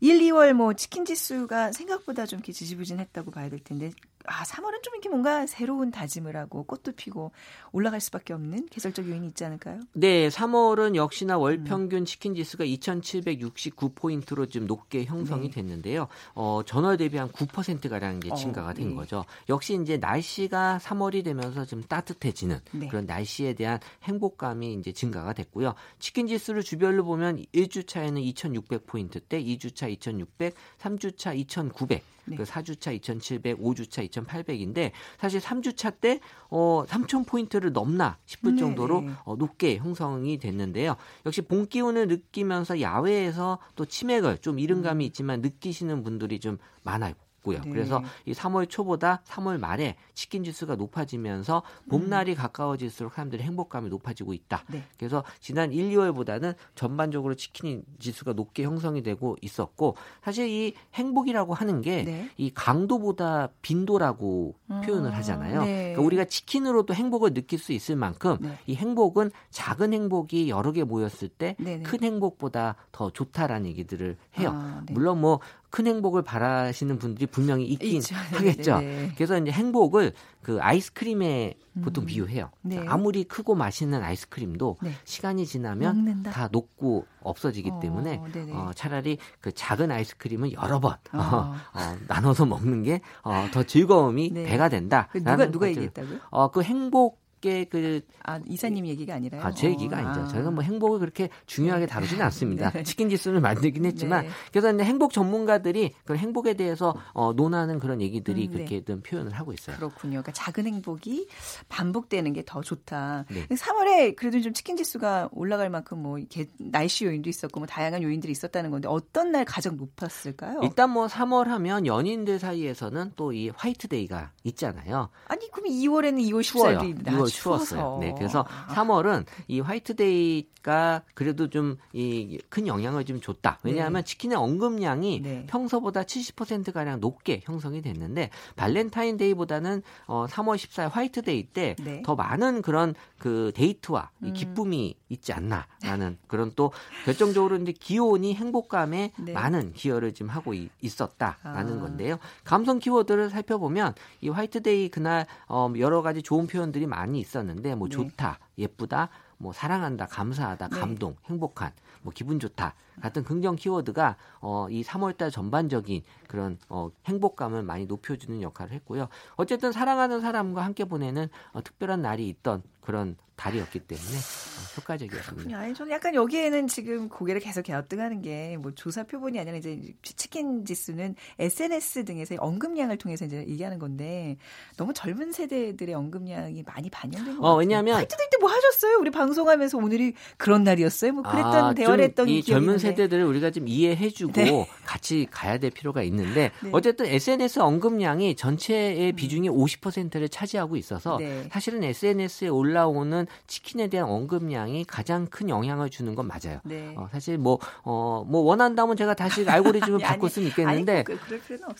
1, 0.00 0.20
2월 0.20 0.52
뭐 0.52 0.74
치킨 0.74 1.04
지수가 1.04 1.72
생각보다 1.72 2.26
좀 2.26 2.40
지지부진했다고 2.42 3.30
봐야 3.30 3.48
될 3.48 3.58
텐데 3.60 3.90
아, 4.26 4.44
3월은 4.44 4.82
좀 4.82 4.94
이렇게 4.94 5.08
뭔가 5.08 5.46
새로운 5.46 5.90
다짐을 5.90 6.36
하고 6.36 6.64
꽃도 6.64 6.92
피고 6.92 7.32
올라갈 7.72 8.00
수밖에 8.00 8.32
없는 8.32 8.66
계절적 8.70 9.08
요인이 9.08 9.26
있지 9.28 9.44
않을까요? 9.44 9.80
네, 9.92 10.28
3월은 10.28 10.94
역시나 10.94 11.38
월 11.38 11.54
음. 11.54 11.64
평균 11.64 12.04
치킨 12.04 12.34
지수가 12.34 12.64
2,769포인트로 12.64 14.50
좀 14.50 14.66
높게 14.66 15.04
형성이 15.04 15.48
네. 15.48 15.54
됐는데요. 15.54 16.08
어, 16.34 16.60
전월 16.66 16.96
대비 16.96 17.16
한 17.16 17.28
9%가량 17.28 18.18
이제 18.18 18.30
어, 18.30 18.34
증가가 18.34 18.72
된 18.74 18.90
네. 18.90 18.94
거죠. 18.94 19.24
역시 19.48 19.78
이제 19.80 19.96
날씨가 19.96 20.78
3월이 20.82 21.24
되면서 21.24 21.64
좀 21.64 21.82
따뜻해지는 21.82 22.58
네. 22.72 22.88
그런 22.88 23.06
날씨에 23.06 23.54
대한 23.54 23.80
행복감이 24.02 24.74
이제 24.74 24.92
증가가 24.92 25.32
됐고요. 25.32 25.74
치킨 25.98 26.26
지수를 26.26 26.62
주별로 26.62 27.04
보면 27.04 27.44
1주차에는 27.54 28.34
2,600포인트 28.34 29.22
대, 29.28 29.42
2주차 29.42 29.90
2,600, 29.90 30.54
3주차 30.78 31.36
2,900, 31.36 32.02
네. 32.30 32.36
그 32.36 32.44
4주차 32.44 32.94
2,700, 32.94 33.58
5주차 33.58 34.08
2,800인데 34.08 34.92
사실 35.18 35.40
3주차 35.40 36.00
때 36.00 36.20
어, 36.48 36.84
3,000 36.86 37.24
포인트를 37.24 37.72
넘나 37.72 38.18
싶을 38.24 38.54
네, 38.54 38.60
정도로 38.60 39.00
네. 39.02 39.12
어, 39.24 39.36
높게 39.36 39.76
형성이 39.76 40.38
됐는데요. 40.38 40.96
역시 41.26 41.42
봄 41.42 41.66
기운을 41.66 42.08
느끼면서 42.08 42.80
야외에서 42.80 43.58
또 43.74 43.84
치맥을 43.84 44.38
좀 44.38 44.58
이른 44.58 44.82
감이 44.82 45.04
음. 45.04 45.06
있지만 45.06 45.40
느끼시는 45.40 46.02
분들이 46.02 46.38
좀 46.40 46.58
많아요. 46.82 47.14
고요 47.42 47.60
네. 47.64 47.70
그래서 47.70 48.02
이 48.26 48.32
3월 48.32 48.68
초보다 48.68 49.22
3월 49.26 49.58
말에 49.58 49.96
치킨 50.14 50.44
지수가 50.44 50.76
높아지면서 50.76 51.62
봄날이 51.88 52.32
음. 52.32 52.36
가까워질수록 52.36 53.14
사람들의 53.14 53.44
행복감이 53.44 53.88
높아지고 53.88 54.34
있다. 54.34 54.64
네. 54.68 54.84
그래서 54.98 55.24
지난 55.40 55.72
1, 55.72 55.90
2월보다는 55.90 56.54
전반적으로 56.74 57.34
치킨 57.34 57.82
지수가 57.98 58.34
높게 58.34 58.64
형성이 58.64 59.02
되고 59.02 59.36
있었고 59.40 59.96
사실 60.22 60.48
이 60.48 60.74
행복이라고 60.94 61.54
하는 61.54 61.80
게이 61.80 62.04
네. 62.04 62.30
강도보다 62.54 63.48
빈도라고 63.62 64.54
음. 64.70 64.80
표현을 64.82 65.14
하잖아요. 65.16 65.62
네. 65.64 65.76
그러니까 65.92 66.02
우리가 66.02 66.24
치킨으로도 66.24 66.94
행복을 66.94 67.34
느낄 67.34 67.58
수 67.58 67.72
있을 67.72 67.96
만큼 67.96 68.36
네. 68.40 68.58
이 68.66 68.74
행복은 68.74 69.30
작은 69.50 69.92
행복이 69.92 70.48
여러 70.50 70.72
개 70.72 70.84
모였을 70.84 71.28
때 71.28 71.56
큰 71.82 72.02
행복보다 72.02 72.76
더 72.92 73.10
좋다라는 73.10 73.66
얘기들을 73.70 74.16
해요. 74.38 74.50
아, 74.52 74.82
네. 74.86 74.92
물론 74.92 75.20
뭐 75.20 75.40
큰 75.70 75.86
행복을 75.86 76.22
바라시는 76.22 76.98
분들이 76.98 77.26
분명히 77.26 77.64
있긴 77.66 77.96
있죠. 77.98 78.14
하겠죠. 78.34 78.78
네네. 78.78 79.12
그래서 79.14 79.38
이제 79.38 79.50
행복을 79.50 80.12
그 80.42 80.58
아이스크림에 80.60 81.54
보통 81.82 82.04
음. 82.04 82.06
비유해요. 82.06 82.50
네. 82.62 82.84
아무리 82.88 83.24
크고 83.24 83.54
맛있는 83.54 84.02
아이스크림도 84.02 84.78
네. 84.82 84.92
시간이 85.04 85.46
지나면 85.46 85.96
먹는다. 85.96 86.30
다 86.32 86.48
녹고 86.50 87.06
없어지기 87.22 87.70
어, 87.70 87.80
때문에 87.80 88.20
어, 88.52 88.72
차라리 88.74 89.18
그 89.40 89.52
작은 89.52 89.90
아이스크림은 89.90 90.52
여러 90.52 90.80
번 90.80 90.96
어. 91.12 91.54
어, 91.72 91.96
나눠서 92.08 92.46
먹는 92.46 92.82
게더 92.82 93.00
어, 93.22 93.62
즐거움이 93.66 94.30
네. 94.32 94.44
배가 94.44 94.68
된다. 94.68 95.08
그 95.12 95.18
누가 95.18 95.50
누가 95.50 95.68
얘기했다고요? 95.68 96.18
어, 96.30 96.50
그 96.50 96.62
행복 96.62 97.20
그 97.40 98.00
아, 98.24 98.38
이사님 98.46 98.86
얘기가 98.86 99.14
아니라요. 99.14 99.42
아, 99.42 99.52
제 99.52 99.68
얘기가 99.70 99.96
어, 99.96 100.00
아니죠. 100.00 100.20
아. 100.20 100.28
저희가 100.28 100.50
뭐 100.50 100.62
행복을 100.62 100.98
그렇게 100.98 101.30
중요하게 101.46 101.86
네. 101.86 101.92
다루지는 101.92 102.22
않습니다. 102.26 102.70
네. 102.72 102.82
치킨 102.82 103.08
지수를 103.08 103.40
만들긴 103.40 103.84
했지만 103.86 104.24
네. 104.24 104.30
그래서 104.50 104.72
이제 104.72 104.84
행복 104.84 105.12
전문가들이 105.12 105.92
그 106.04 106.16
행복에 106.16 106.54
대해서 106.54 106.94
어, 107.12 107.32
논하는 107.32 107.78
그런 107.78 108.00
얘기들이 108.02 108.46
음, 108.46 108.50
네. 108.50 108.56
그렇게 108.56 108.84
좀 108.84 109.00
표현을 109.02 109.32
하고 109.32 109.52
있어요. 109.52 109.76
그렇군요. 109.76 110.20
그러니까 110.22 110.32
작은 110.32 110.66
행복이 110.66 111.26
반복되는 111.68 112.32
게 112.32 112.42
더 112.46 112.60
좋다. 112.62 113.26
네. 113.30 113.46
3월에 113.46 114.16
그래도 114.16 114.40
좀 114.40 114.52
치킨 114.52 114.76
지수가 114.76 115.28
올라갈 115.32 115.70
만큼 115.70 116.02
뭐 116.02 116.18
이렇게 116.18 116.46
날씨 116.58 117.04
요인도 117.04 117.28
있었고 117.28 117.60
뭐 117.60 117.66
다양한 117.66 118.02
요인들이 118.02 118.32
있었다는 118.32 118.70
건데 118.70 118.88
어떤 118.88 119.30
날 119.30 119.44
가장 119.44 119.76
높았을까요? 119.76 120.60
일단 120.64 120.90
뭐 120.90 121.06
3월 121.06 121.44
하면 121.44 121.86
연인들 121.86 122.38
사이에서는 122.38 123.12
또 123.16 123.30
이 123.30 123.48
화이트데이가 123.54 124.32
있잖아요. 124.42 125.08
아니 125.28 125.48
그럼 125.52 125.70
2월에는 125.70 126.18
2월 126.30 126.40
14일이 126.40 127.04
2월 127.04 127.29
추웠어요. 127.30 127.98
네, 128.00 128.14
그래서 128.16 128.44
3월은 128.68 129.24
이 129.48 129.60
화이트데이가 129.60 131.02
그래도 131.14 131.48
좀 131.48 131.76
이 131.92 132.38
큰 132.48 132.66
영향을 132.66 133.04
좀 133.04 133.20
줬다. 133.20 133.58
왜냐하면 133.62 134.02
네. 134.02 134.06
치킨의 134.06 134.36
언급량이 134.36 135.20
네. 135.22 135.46
평소보다 135.48 136.02
70% 136.02 136.72
가량 136.72 137.00
높게 137.00 137.40
형성이 137.44 137.82
됐는데 137.82 138.30
발렌타인데이보다는 138.56 139.82
어 140.06 140.26
3월 140.26 140.56
14일 140.56 140.90
화이트데이 140.90 141.48
때더 141.52 141.82
네. 141.84 142.02
많은 142.16 142.62
그런 142.62 142.94
그 143.18 143.52
데이트와 143.54 144.10
음. 144.22 144.32
기쁨이 144.32 144.94
있지 145.08 145.32
않나라는 145.32 146.18
그런 146.26 146.52
또 146.56 146.72
결정적으로 147.04 147.56
이제 147.56 147.72
기온이 147.72 148.34
행복감에 148.34 149.12
네. 149.18 149.32
많은 149.32 149.72
기여를 149.72 150.14
지금 150.14 150.30
하고 150.30 150.54
있었다라는 150.80 151.78
아. 151.78 151.80
건데요. 151.80 152.18
감성 152.44 152.78
키워드를 152.78 153.30
살펴보면 153.30 153.94
이 154.20 154.28
화이트데이 154.28 154.88
그날 154.88 155.26
어 155.48 155.72
여러 155.78 156.02
가지 156.02 156.22
좋은 156.22 156.46
표현들이 156.46 156.86
많이 156.86 157.19
있었는데 157.20 157.74
뭐 157.74 157.88
네. 157.88 157.96
좋다, 157.96 158.38
예쁘다, 158.58 159.08
뭐 159.38 159.52
사랑한다, 159.52 160.06
감사하다, 160.06 160.68
네. 160.68 160.80
감동, 160.80 161.16
행복한, 161.26 161.72
뭐 162.02 162.12
기분 162.14 162.38
좋다 162.38 162.74
같은 163.00 163.24
긍정 163.24 163.56
키워드가 163.56 164.16
어, 164.40 164.66
이 164.70 164.82
3월달 164.82 165.30
전반적인 165.30 166.02
그런 166.28 166.58
어, 166.68 166.90
행복감을 167.06 167.62
많이 167.62 167.86
높여주는 167.86 168.40
역할을 168.42 168.72
했고요. 168.72 169.08
어쨌든 169.36 169.72
사랑하는 169.72 170.20
사람과 170.20 170.64
함께 170.64 170.84
보내는 170.84 171.28
어, 171.52 171.62
특별한 171.62 172.02
날이 172.02 172.28
있던 172.28 172.62
그런 172.80 173.16
달이었기 173.40 173.80
때문에 173.80 174.16
어, 174.16 174.60
효과적이었습니다. 174.76 175.58
아니, 175.58 175.72
저는 175.74 175.92
약간 175.92 176.14
여기에는 176.14 176.68
지금 176.68 177.08
고개를 177.08 177.40
계속 177.40 177.64
갸우뚱하는 177.64 178.20
게 178.22 178.50
뭐 178.60 178.72
조사 178.74 179.02
표본이 179.04 179.38
아니라 179.38 179.56
이제 179.56 179.80
치킨 180.02 180.64
지수는 180.64 181.14
SNS 181.38 182.04
등에서 182.04 182.36
언급량을 182.38 182.98
통해서 182.98 183.24
이제 183.24 183.38
얘기하는 183.48 183.78
건데 183.78 184.36
너무 184.76 184.92
젊은 184.92 185.32
세대들의 185.32 185.94
언급량이 185.94 186.62
많이 186.64 186.90
반영된 186.90 187.36
것 187.36 187.40
어, 187.40 187.42
같아요. 187.42 187.58
왜냐하면 187.58 187.96
화이트데이 187.96 188.26
때뭐 188.38 188.50
하셨어요? 188.50 188.98
우리 188.98 189.10
방송하면서 189.10 189.78
오늘이 189.78 190.14
그런 190.36 190.64
날이었어요? 190.64 191.12
뭐 191.12 191.22
그랬던 191.22 191.54
아, 191.54 191.74
대화를 191.74 192.04
했던 192.04 192.28
이 192.28 192.42
젊은 192.42 192.78
세대들을 192.78 193.24
우리가 193.24 193.50
좀 193.50 193.66
이해해주고 193.68 194.32
네. 194.32 194.68
같이 194.84 195.26
가야 195.30 195.58
될 195.58 195.70
필요가 195.70 196.02
있는데 196.02 196.50
네. 196.62 196.70
어쨌든 196.72 197.06
SNS 197.06 197.60
언급량이 197.60 198.36
전체의 198.36 199.12
음. 199.12 199.16
비중이 199.16 199.48
50%를 199.48 200.28
차지하고 200.28 200.76
있어서 200.76 201.18
네. 201.18 201.48
사실은 201.50 201.82
SNS에 201.82 202.48
올라오는 202.48 203.26
치킨에 203.46 203.88
대한 203.88 204.08
언급량이 204.08 204.84
가장 204.84 205.26
큰 205.26 205.48
영향을 205.48 205.90
주는 205.90 206.14
건 206.14 206.26
맞아요. 206.26 206.60
네. 206.64 206.94
어, 206.96 207.08
사실 207.12 207.38
뭐, 207.38 207.58
어, 207.82 208.24
뭐 208.26 208.42
원한다면 208.42 208.96
제가 208.96 209.14
다시 209.14 209.48
알고리즘을 209.48 209.98
바꿀 210.00 210.30
수는 210.30 210.48
있겠는데 210.48 210.92
아니, 210.92 211.04
그, 211.04 211.18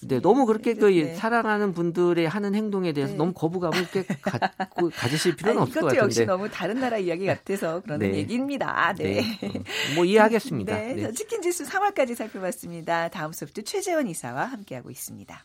네, 0.02 0.20
너무 0.20 0.46
그렇게 0.46 0.74
그 0.74 0.86
네. 0.86 1.14
사랑하는 1.14 1.72
분들의 1.72 2.28
하는 2.28 2.54
행동에 2.54 2.92
대해서 2.92 3.12
네. 3.12 3.18
너무 3.18 3.32
거부감을 3.32 3.78
이렇게 3.78 4.04
갖고 4.22 4.90
가지실 4.90 5.36
필요는 5.36 5.62
아니, 5.62 5.68
없을 5.68 5.80
것 5.80 5.86
같은데. 5.88 5.96
이것도 5.96 6.04
역시 6.04 6.24
너무 6.26 6.48
다른 6.48 6.80
나라 6.80 6.98
이야기 6.98 7.26
같아서 7.26 7.80
그러는 7.80 8.10
네. 8.12 8.18
얘기입니다. 8.18 8.94
네. 8.96 9.22
네. 9.40 9.48
어, 9.48 9.94
뭐 9.94 10.04
이해하겠습니다. 10.10 10.74
네. 10.74 10.94
네. 10.94 11.12
치킨 11.12 11.42
지수 11.42 11.64
3월까지 11.64 12.14
살펴봤습니다. 12.14 13.08
다음 13.08 13.32
소프트 13.32 13.64
최재원 13.64 14.06
이사와 14.06 14.44
함께하고 14.46 14.90
있습니다. 14.90 15.44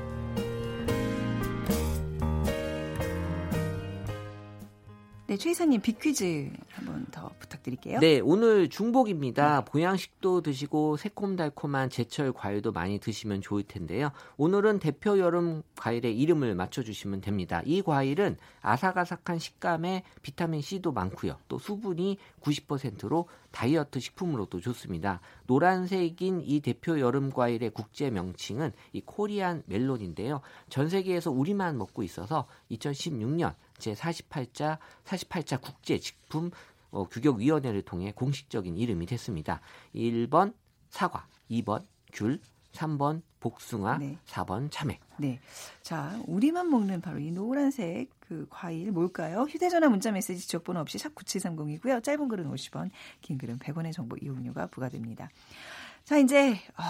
네, 5.31 5.37
최 5.37 5.51
이사님 5.51 5.79
빅퀴즈 5.79 6.51
한번 6.71 7.05
더 7.09 7.31
부탁드릴게요. 7.39 7.99
네, 7.99 8.19
오늘 8.19 8.69
중복입니다. 8.69 9.61
네. 9.61 9.71
보양식도 9.71 10.41
드시고 10.41 10.97
새콤달콤한 10.97 11.89
제철 11.89 12.33
과일도 12.33 12.73
많이 12.73 12.99
드시면 12.99 13.39
좋을 13.39 13.63
텐데요. 13.63 14.11
오늘은 14.35 14.79
대표 14.79 15.17
여름 15.19 15.63
과일의 15.77 16.19
이름을 16.19 16.53
맞춰주시면 16.55 17.21
됩니다. 17.21 17.61
이 17.63 17.81
과일은 17.81 18.35
아삭아삭한 18.59 19.39
식감에 19.39 20.03
비타민 20.21 20.59
C도 20.59 20.91
많고요. 20.91 21.37
또 21.47 21.59
수분이 21.59 22.17
90%로 22.41 23.29
다이어트 23.51 24.01
식품으로도 24.01 24.59
좋습니다. 24.59 25.21
노란색인 25.47 26.41
이 26.43 26.59
대표 26.59 26.99
여름 26.99 27.29
과일의 27.29 27.69
국제 27.69 28.09
명칭은 28.09 28.73
이 28.91 28.99
코리안 28.99 29.63
멜론인데요. 29.65 30.41
전 30.67 30.89
세계에서 30.89 31.31
우리만 31.31 31.77
먹고 31.77 32.03
있어서 32.03 32.47
2016년 32.71 33.53
제 33.81 33.93
48자 33.93 34.77
48자 35.03 35.59
국제 35.59 35.97
식품 35.97 36.51
어, 36.91 37.07
규격위원회를 37.07 37.81
통해 37.81 38.13
공식적인 38.15 38.77
이름이 38.77 39.07
됐습니다. 39.07 39.59
1번 39.95 40.53
사과, 40.89 41.27
2번 41.49 41.83
귤, 42.13 42.39
3번 42.73 43.21
복숭아, 43.39 43.97
네. 43.97 44.17
4번 44.27 44.69
참외. 44.69 44.99
네. 45.17 45.39
자, 45.81 46.21
우리만 46.27 46.69
먹는 46.69 47.01
바로 47.01 47.17
이 47.19 47.31
노란색 47.31 48.09
그 48.19 48.45
과일 48.49 48.91
뭘까요? 48.91 49.43
휴대전화 49.49 49.89
문자 49.89 50.11
메시지 50.11 50.47
지역번호 50.47 50.79
없이 50.79 50.99
샵 50.99 51.15
9730이고요. 51.15 52.03
짧은 52.03 52.27
글은 52.27 52.51
50원, 52.51 52.91
긴 53.21 53.37
글은 53.37 53.57
100원의 53.57 53.93
정보 53.93 54.15
이용료가 54.21 54.67
부과됩니다. 54.67 55.29
자, 56.03 56.17
이제 56.17 56.51
어, 56.77 56.83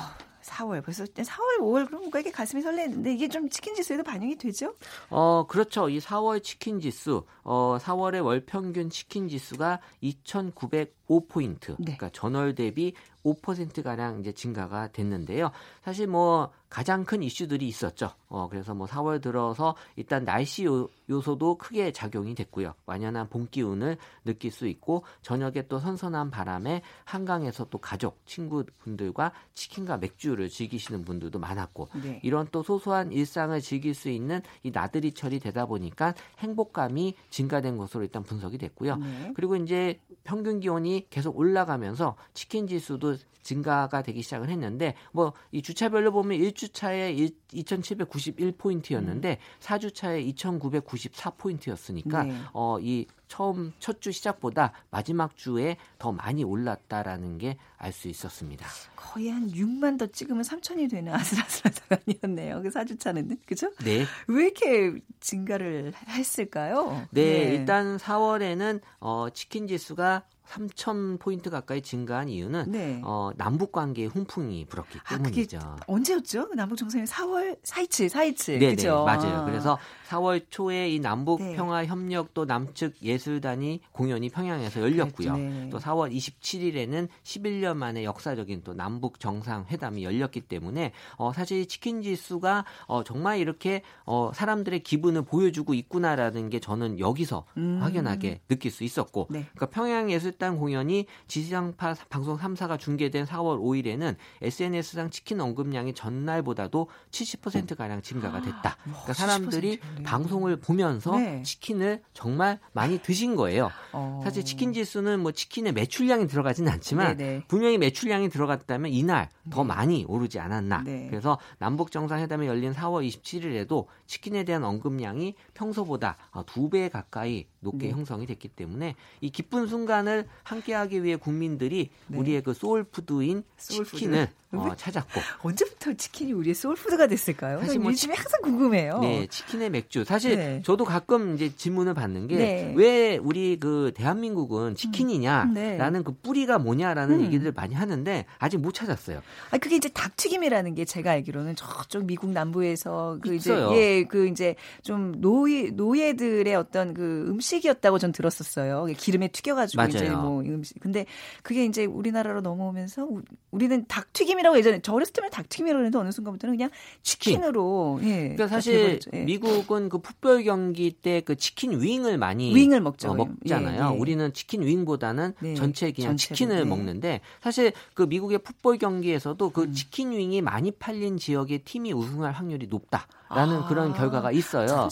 4월 0.62 0.84
벌써 0.84 1.04
4월 1.06 1.60
5월 1.60 1.88
그럼 1.88 2.04
이게 2.20 2.32
가슴이 2.32 2.62
설레는데 2.62 3.14
이게 3.14 3.28
좀 3.28 3.50
치킨 3.50 3.76
지수에도 3.76 4.04
반영이 4.04 4.38
되죠? 4.38 4.76
어 5.10 5.46
그렇죠. 5.48 5.90
이 5.90 6.00
4월 6.00 6.44
치킨 6.44 6.80
지수 6.80 7.26
어 7.44 7.78
4월의 7.80 8.24
월 8.24 8.46
평균 8.46 8.90
치킨 8.90 9.28
지수가 9.28 9.80
2,905포인트. 10.04 11.76
네. 11.80 11.96
그러니까 11.98 12.10
전월 12.10 12.56
대비 12.56 12.94
5% 13.24 13.84
가량 13.84 14.20
이제 14.20 14.32
증가가 14.32 14.88
됐는데요. 14.88 15.52
사실 15.84 16.08
뭐 16.08 16.52
가장 16.72 17.04
큰 17.04 17.22
이슈들이 17.22 17.68
있었죠. 17.68 18.12
어, 18.30 18.48
그래서 18.50 18.74
뭐 18.74 18.88
4월 18.88 19.22
들어서 19.22 19.76
일단 19.98 20.24
날씨 20.24 20.64
요, 20.64 20.90
소도 21.22 21.58
크게 21.58 21.92
작용이 21.92 22.34
됐고요. 22.34 22.74
완연한 22.86 23.28
봄 23.28 23.46
기운을 23.52 23.98
느낄 24.24 24.52
수 24.52 24.68
있고 24.68 25.04
저녁에 25.22 25.68
또 25.68 25.80
선선한 25.80 26.32
바람에 26.32 26.82
한강에서 27.04 27.66
또 27.66 27.78
가족, 27.78 28.26
친구분들과 28.26 29.34
치킨과 29.54 29.98
맥주를 29.98 30.48
즐기시는 30.48 31.04
분들도 31.04 31.38
많았고 31.38 31.90
네. 32.02 32.22
이런 32.24 32.48
또 32.54 32.64
소소한 32.64 33.12
일상을 33.12 33.60
즐길 33.60 33.94
수 33.94 34.08
있는 34.10 34.42
이 34.64 34.72
나들이철이 34.72 35.42
되다 35.42 35.66
보니까 35.66 36.14
행복감이 36.40 37.16
증가된 37.30 37.76
것으로 37.76 38.04
일단 38.04 38.24
분석이 38.24 38.58
됐고요. 38.58 38.96
네. 38.96 39.34
그리고 39.36 39.58
이제 39.58 40.00
평균 40.24 40.62
기온이 40.62 41.06
계속 41.10 41.38
올라가면서 41.38 42.16
치킨 42.34 42.66
지수도 42.66 43.18
증가가 43.44 44.04
되기 44.04 44.22
시작을 44.22 44.50
했는데 44.50 44.96
뭐 45.12 45.34
이 45.52 45.62
주차별로 45.62 46.12
보면 46.12 46.38
1주 46.38 46.61
차에 46.70 47.16
2,791포인트였는데 47.54 49.26
음. 49.26 49.36
4주차에 49.60 50.34
2,994포인트였으니까 50.36 52.28
네. 52.28 52.36
어 52.54 52.78
이 52.82 53.06
처음 53.28 53.72
첫 53.80 54.02
주 54.02 54.12
시작보다 54.12 54.74
마지막 54.90 55.38
주에 55.38 55.78
더 56.00 56.12
많이 56.12 56.44
올랐다라는 56.44 57.38
게 57.38 57.58
알 57.78 57.92
수 57.94 58.08
있었습니다. 58.10 58.66
거의 58.96 59.30
한 59.30 59.48
6만 59.52 59.98
더 60.00 60.06
찍으면 60.08 60.44
3천이 60.44 60.90
되는 60.90 61.14
아슬아슬한 61.14 61.74
사람이었네요. 61.74 62.62
그 62.64 62.70
4주차는 62.70 63.38
그죠? 63.46 63.72
네. 63.84 64.06
왜 64.28 64.44
이렇게 64.46 65.00
증가를 65.20 65.94
했을까요? 66.10 67.08
네, 67.12 67.24
네. 67.50 67.56
일단 67.56 67.98
4월에는 67.98 68.82
어 69.00 69.28
치킨 69.34 69.68
지수가 69.68 70.24
3천 70.48 71.20
포인트 71.20 71.50
가까이 71.50 71.82
증가한 71.82 72.30
이유는 72.30 72.72
네. 72.72 73.02
어, 73.04 73.32
남북 73.38 73.72
관계의 73.72 74.10
훈풍이 74.10 74.66
불었기 74.66 75.00
때문이죠. 75.10 75.60
아, 75.62 75.78
언제였죠? 75.88 76.50
그 76.50 76.56
남북 76.56 76.78
정상회 76.78 77.06
4월 77.06 77.62
4.27, 77.64 78.10
4.27. 78.10 78.60
네, 78.60 78.76
네, 78.76 78.90
맞아요. 78.90 79.46
그래서 79.46 79.78
4월 80.12 80.46
초에 80.50 80.90
이 80.90 81.00
남북 81.00 81.42
네. 81.42 81.56
평화 81.56 81.86
협력 81.86 82.34
또 82.34 82.46
남측 82.46 83.02
예술단이 83.02 83.82
공연이 83.92 84.30
평양에서 84.30 84.82
열렸고요. 84.82 85.38
네. 85.38 85.70
또 85.70 85.80
4월 85.80 86.14
27일에는 86.14 87.08
11년 87.24 87.78
만에 87.78 88.04
역사적인 88.04 88.64
또 88.64 88.74
남북 88.74 89.20
정상 89.20 89.66
회담이 89.70 90.04
열렸기 90.04 90.42
때문에 90.42 90.92
어, 91.16 91.32
사실 91.32 91.66
치킨 91.68 92.02
지수가 92.02 92.66
어, 92.88 93.04
정말 93.04 93.40
이렇게 93.40 93.84
어, 94.06 94.32
사람들의 94.34 94.82
기분을 94.82 95.22
보여주고 95.24 95.74
있구나라는 95.74 96.50
게 96.50 96.60
저는 96.60 97.00
여기서 97.00 97.46
음. 97.58 97.80
확연하게 97.82 98.42
느낄 98.48 98.72
수 98.72 98.84
있었고, 98.84 99.28
네. 99.30 99.46
그러니까 99.54 99.68
평양 99.68 100.12
예술 100.12 100.32
식당 100.42 100.58
공연이 100.58 101.06
지상파 101.28 101.96
방송 102.10 102.36
3사가 102.36 102.80
중계된 102.80 103.26
4월 103.26 103.60
5일에는 103.62 104.16
SNS상 104.42 105.12
치킨 105.12 105.40
언급량이 105.40 105.94
전날보다도 105.94 106.90
70%가량 107.12 108.02
증가가 108.02 108.42
됐다. 108.42 108.70
아, 108.72 108.76
그러니까 108.84 109.14
사람들이 109.14 109.80
방송을 110.04 110.56
보면서 110.58 111.16
네. 111.18 111.44
치킨을 111.44 112.02
정말 112.14 112.60
많이 112.74 113.00
드신 113.02 113.36
거예요. 113.36 113.70
어... 113.94 114.22
사실 114.24 114.44
치킨 114.44 114.74
지수는 114.74 115.20
뭐 115.20 115.32
치킨의 115.32 115.74
매출량이 115.74 116.28
들어가지는 116.28 116.72
않지만 116.72 117.18
네네. 117.18 117.32
네. 117.32 117.44
분명히 117.48 117.78
매출량이 117.78 118.30
들어갔다면 118.30 118.92
이날 118.92 119.30
더 119.52 119.62
네. 119.62 119.68
많이 119.68 120.06
오르지 120.08 120.40
않았나. 120.40 120.84
네. 120.84 121.08
그래서 121.10 121.38
남북 121.60 121.92
정상회담이 121.92 122.48
열린 122.48 122.74
4월 122.74 123.08
27일에도 123.08 123.86
치킨에 124.08 124.44
대한 124.44 124.64
언급량이 124.64 125.36
평소보다 125.54 126.18
두 126.48 126.72
배 126.72 126.88
가까이 126.88 127.48
높게 127.60 127.88
네. 127.88 127.92
형성이 127.92 128.26
됐기 128.26 128.48
때문에 128.48 128.96
이 129.20 129.30
기쁜 129.30 129.68
순간을 129.68 130.28
함께하기 130.44 131.04
위해 131.04 131.18
국민들이 131.18 131.90
네. 132.08 132.18
우리의 132.18 132.42
그 132.44 132.54
소울푸드인 132.54 133.44
소울푸드. 133.58 133.98
치킨을 133.98 134.30
어, 134.54 134.76
찾았고 134.76 135.22
언제부터 135.44 135.94
치킨이 135.94 136.34
우리의 136.34 136.56
소울푸드가 136.56 137.08
됐을까요? 137.08 137.60
사실 137.62 137.80
뭐 137.80 137.92
요즘에 137.92 138.16
항상 138.16 138.42
궁금해요. 138.42 139.00
네, 139.00 139.28
치킨에 139.28 139.70
맥주. 139.70 140.04
사실 140.04 140.36
네. 140.38 140.62
저도 140.66 140.84
가끔 140.84 141.36
이제 141.36 141.56
질문을 141.56 141.94
받는 141.94 142.28
게 142.28 142.48
왜 142.48 142.78
네. 142.78 143.18
우리 143.22 143.58
그 143.60 143.92
대한민국은 143.96 144.74
치킨이냐라는 144.76 145.56
음, 145.56 145.94
네. 145.94 146.02
그 146.04 146.14
뿌리가 146.14 146.58
뭐냐라는 146.58 147.20
음. 147.20 147.26
얘기들 147.26 147.52
많이 147.52 147.76
하는데 147.76 148.26
아직 148.40 148.58
못 148.58 148.74
찾았어요. 148.74 149.22
아 149.52 149.58
그게 149.58 149.76
이제 149.76 149.90
닭튀김이라는 149.90 150.74
게 150.76 150.86
제가 150.86 151.12
알기로는 151.12 151.56
저쪽 151.56 152.06
미국 152.06 152.32
남부에서 152.32 153.20
그 153.22 153.36
있어요. 153.36 153.72
이제 153.72 153.78
예, 153.78 154.04
그 154.04 154.28
이제 154.28 154.56
좀 154.82 155.20
노예 155.22 155.70
노예들의 155.70 156.56
어떤 156.56 156.94
그 156.94 157.26
음식이었다고 157.30 158.00
전 158.00 158.12
들었었어요. 158.12 158.86
기름에 158.98 159.28
튀겨가지고 159.28 159.78
맞아요. 159.78 159.90
이제 159.90 160.10
뭐 160.10 160.42
음식. 160.42 160.80
근데 160.80 161.06
그게 161.44 161.66
이제 161.66 161.86
우리나라로 161.86 162.42
넘어오면서 162.42 163.08
우리는 163.52 163.86
닭튀김 163.88 164.32
닭튀김이라고 164.32 164.58
예전에 164.58 164.80
저 164.82 164.94
어렸을 164.94 165.14
때는 165.14 165.30
닭튀김이라고 165.30 165.80
했는데 165.80 165.98
어느 165.98 166.12
순간부터는 166.12 166.56
그냥 166.56 166.70
치킨으로 167.02 168.00
예. 168.04 168.08
그러니까 168.08 168.48
사실 168.48 169.00
예. 169.14 169.24
미국은 169.24 169.81
그 169.90 170.00
풋볼 170.00 170.44
경기 170.44 170.92
때 170.92 171.22
그 171.22 171.36
치킨 171.36 171.82
윙을 171.82 172.18
많이 172.18 172.54
윙을 172.54 172.82
먹죠. 172.82 173.12
어, 173.12 173.16
먹잖아요. 173.16 173.82
예, 173.90 173.94
예. 173.94 173.98
우리는 173.98 174.34
치킨 174.34 174.64
윙보다는 174.64 175.34
네. 175.40 175.56
전체 175.56 175.92
그냥 175.92 176.12
전체로, 176.12 176.36
치킨을 176.36 176.58
네. 176.58 176.66
먹는데 176.66 177.22
사실 177.42 177.72
그 177.94 178.04
미국의 178.04 178.40
풋볼 178.40 178.78
경기에서도 178.78 179.50
그 179.52 179.64
음. 179.64 179.74
치킨 179.74 180.12
윙이 180.12 180.42
많이 180.42 180.72
팔린 180.72 181.18
지역의 181.18 181.60
팀이 181.60 181.94
우승할 181.94 182.34
확률이 182.34 182.68
높다. 182.68 183.08
라는 183.34 183.60
아, 183.60 183.68
그런 183.68 183.94
결과가 183.94 184.32
있어요. 184.32 184.90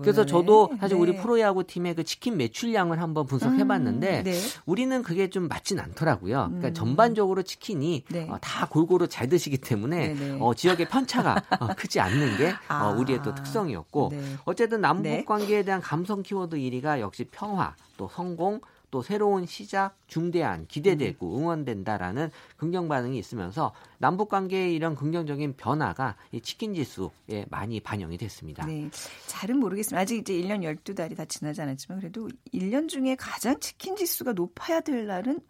그래서 0.00 0.26
저도 0.26 0.70
사실 0.78 0.96
네. 0.96 1.02
우리 1.02 1.16
프로야구 1.16 1.64
팀의 1.64 1.94
그 1.94 2.04
치킨 2.04 2.36
매출량을 2.36 3.00
한번 3.00 3.26
분석해 3.26 3.66
봤는데 3.66 4.18
음, 4.18 4.24
네. 4.24 4.38
우리는 4.66 5.02
그게 5.02 5.30
좀 5.30 5.48
맞진 5.48 5.80
않더라고요. 5.80 6.46
그러니까 6.46 6.68
음. 6.68 6.74
전반적으로 6.74 7.42
치킨이 7.42 8.04
네. 8.08 8.28
어, 8.28 8.38
다 8.40 8.66
골고루 8.68 9.08
잘 9.08 9.28
드시기 9.28 9.58
때문에 9.58 10.08
네, 10.08 10.14
네. 10.14 10.38
어, 10.40 10.54
지역의 10.54 10.88
편차가 10.88 11.42
어, 11.60 11.68
크지 11.76 12.00
않는 12.00 12.36
게 12.36 12.50
어, 12.50 12.54
아. 12.68 12.88
어, 12.88 12.98
우리의 12.98 13.22
또 13.22 13.34
특성이었고 13.34 14.08
네. 14.12 14.22
어쨌든 14.44 14.80
남북 14.80 15.24
관계에 15.24 15.62
대한 15.62 15.80
감성 15.80 16.22
키워드 16.22 16.56
1위가 16.56 17.00
역시 17.00 17.24
평화 17.30 17.74
또 17.96 18.08
성공 18.12 18.60
또 18.90 19.02
새로운 19.02 19.46
시작, 19.46 19.96
중대한 20.06 20.66
기대되고 20.66 21.36
음. 21.36 21.42
응원된다라는 21.42 22.30
긍정 22.56 22.88
반응이 22.88 23.18
있으면서 23.18 23.72
남북 23.98 24.28
관계의 24.28 24.74
이런 24.74 24.94
긍정적인 24.94 25.54
변화가 25.56 26.16
이 26.32 26.40
치킨 26.40 26.74
지수에 26.74 27.46
많이 27.48 27.80
반영이 27.80 28.18
됐습니다. 28.18 28.66
네. 28.66 28.90
잘은 29.26 29.58
모르겠습니다. 29.58 30.00
아직 30.00 30.18
이제 30.18 30.34
1년 30.34 30.62
12달이 30.62 31.16
다 31.16 31.24
지나지 31.24 31.62
않았지만 31.62 32.00
그래도 32.00 32.28
1년 32.52 32.88
중에 32.88 33.16
가장 33.16 33.58
치킨 33.60 33.96
지수가 33.96 34.32
높아야 34.32 34.80
될 34.80 35.06
날은 35.06 35.40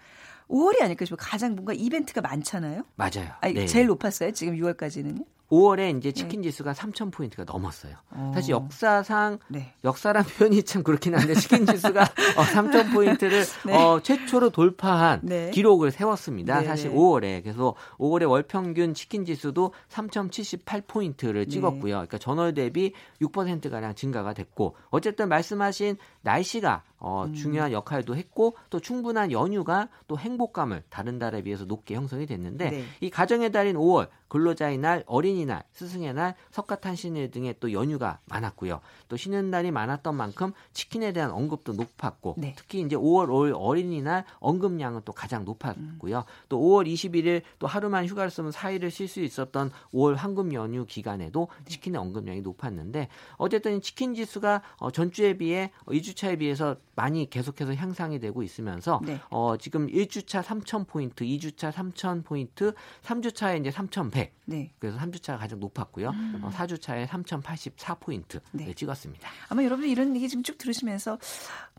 5월이 0.48 0.83
아닐까 0.83 1.05
싶어요. 1.05 1.16
가장 1.18 1.55
뭔가 1.55 1.72
이벤트가 1.72 2.20
많잖아요. 2.20 2.83
맞아요. 2.96 3.31
아니, 3.40 3.55
네. 3.55 3.66
제일 3.66 3.87
높았어요. 3.87 4.33
지금 4.33 4.57
6월까지는요? 4.57 5.24
5월에 5.50 5.98
이제 5.98 6.10
네. 6.10 6.12
치킨 6.12 6.42
지수가 6.42 6.72
3천 6.72 7.12
포인트가 7.12 7.44
넘었어요. 7.44 7.94
어. 8.10 8.32
사실 8.34 8.52
역사상 8.52 9.38
네. 9.48 9.74
역사란 9.84 10.24
표현이 10.24 10.62
참 10.62 10.82
그렇긴 10.82 11.14
한데 11.14 11.34
치킨 11.34 11.66
지수가 11.66 12.02
어, 12.36 12.42
3천 12.42 12.92
포인트를 12.94 13.44
네. 13.66 13.76
어, 13.76 14.00
최초로 14.00 14.50
돌파한 14.50 15.20
네. 15.22 15.50
기록을 15.50 15.90
세웠습니다. 15.90 16.60
네, 16.60 16.66
사실 16.66 16.90
5월에 16.92 17.42
그래서 17.42 17.74
5월에 17.98 18.28
월 18.28 18.42
평균 18.44 18.94
치킨 18.94 19.24
지수도 19.24 19.74
3,078 19.88 20.82
포인트를 20.86 21.46
찍었고요. 21.46 21.94
그러니까 21.94 22.18
전월 22.18 22.54
대비 22.54 22.92
6% 23.20 23.70
가량 23.70 23.94
증가가 23.94 24.32
됐고 24.32 24.76
어쨌든 24.90 25.28
말씀하신 25.28 25.96
날씨가 26.22 26.84
어, 27.00 27.24
음. 27.26 27.34
중요한 27.34 27.72
역할도 27.72 28.14
했고 28.14 28.56
또 28.68 28.78
충분한 28.78 29.32
연휴가 29.32 29.88
또 30.06 30.18
행복감을 30.18 30.84
다른 30.90 31.18
달에 31.18 31.42
비해서 31.42 31.64
높게 31.64 31.94
형성이 31.94 32.26
됐는데 32.26 32.70
네. 32.70 32.84
이 33.00 33.10
가정의 33.10 33.50
달인 33.50 33.76
5월 33.76 34.08
근로자의 34.30 34.78
날, 34.78 35.02
어린이날, 35.06 35.64
스승의 35.72 36.14
날, 36.14 36.36
석가탄신일 36.52 37.32
등의 37.32 37.56
또 37.58 37.72
연휴가 37.72 38.20
많았고요. 38.26 38.80
또 39.08 39.16
쉬는 39.16 39.50
날이 39.50 39.72
많았던 39.72 40.14
만큼 40.14 40.52
치킨에 40.72 41.12
대한 41.12 41.32
언급도 41.32 41.72
높았고 41.72 42.36
네. 42.38 42.54
특히 42.56 42.80
이제 42.80 42.94
5월 42.94 43.26
5일 43.26 43.54
어린이날 43.56 44.24
언급량은 44.38 45.02
또 45.04 45.12
가장 45.12 45.44
높았고요. 45.44 46.18
음. 46.18 46.22
또 46.48 46.60
5월 46.60 46.86
21일 46.86 47.42
또 47.58 47.66
하루만 47.66 48.06
휴가를 48.06 48.30
쓰면 48.30 48.52
4일을 48.52 48.90
쉴 48.90 49.08
수 49.08 49.20
있었던 49.20 49.72
5월 49.92 50.14
황금 50.14 50.52
연휴 50.52 50.86
기간에도 50.86 51.48
네. 51.64 51.70
치킨의 51.70 52.00
언급량이 52.00 52.40
높았는데 52.42 53.08
어쨌든 53.36 53.80
치킨 53.80 54.14
지수가 54.14 54.62
어, 54.76 54.90
전주에 54.92 55.38
비해 55.38 55.72
2주차에 55.86 56.38
비해서 56.38 56.76
많이 57.00 57.30
계속해서 57.30 57.74
향상이 57.74 58.20
되고 58.20 58.42
있으면서 58.42 59.00
네. 59.02 59.18
어, 59.30 59.56
지금 59.56 59.86
1주차 59.86 60.42
3,000포인트, 60.42 61.22
2주차 61.22 61.72
3,000포인트, 61.72 62.74
3주차에 63.02 63.58
이제 63.58 63.70
3,100. 63.70 64.34
네. 64.44 64.70
그래서 64.78 64.98
3주차가 64.98 65.38
가장 65.38 65.60
높았고요. 65.60 66.10
음. 66.10 66.40
어, 66.42 66.50
4주차에 66.50 67.06
3,084포인트 67.06 68.40
네. 68.52 68.66
네. 68.66 68.74
찍었습니다. 68.74 69.30
아마 69.48 69.64
여러분들 69.64 69.88
이런 69.88 70.14
얘기 70.14 70.28
지금 70.28 70.42
쭉 70.42 70.58
들으시면서 70.58 71.18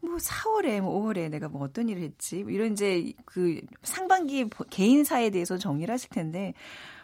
뭐 0.01 0.15
4월에 0.15 0.81
뭐 0.81 1.03
5월에 1.03 1.29
내가 1.29 1.49
뭐 1.49 1.61
어떤 1.61 1.87
일을 1.87 2.01
했지 2.01 2.41
뭐 2.41 2.51
이런 2.51 2.71
이제 2.71 3.13
그 3.25 3.61
상반기 3.83 4.49
개인사에 4.71 5.29
대해서 5.29 5.57
정리를 5.57 5.93
하실 5.93 6.09
텐데 6.09 6.55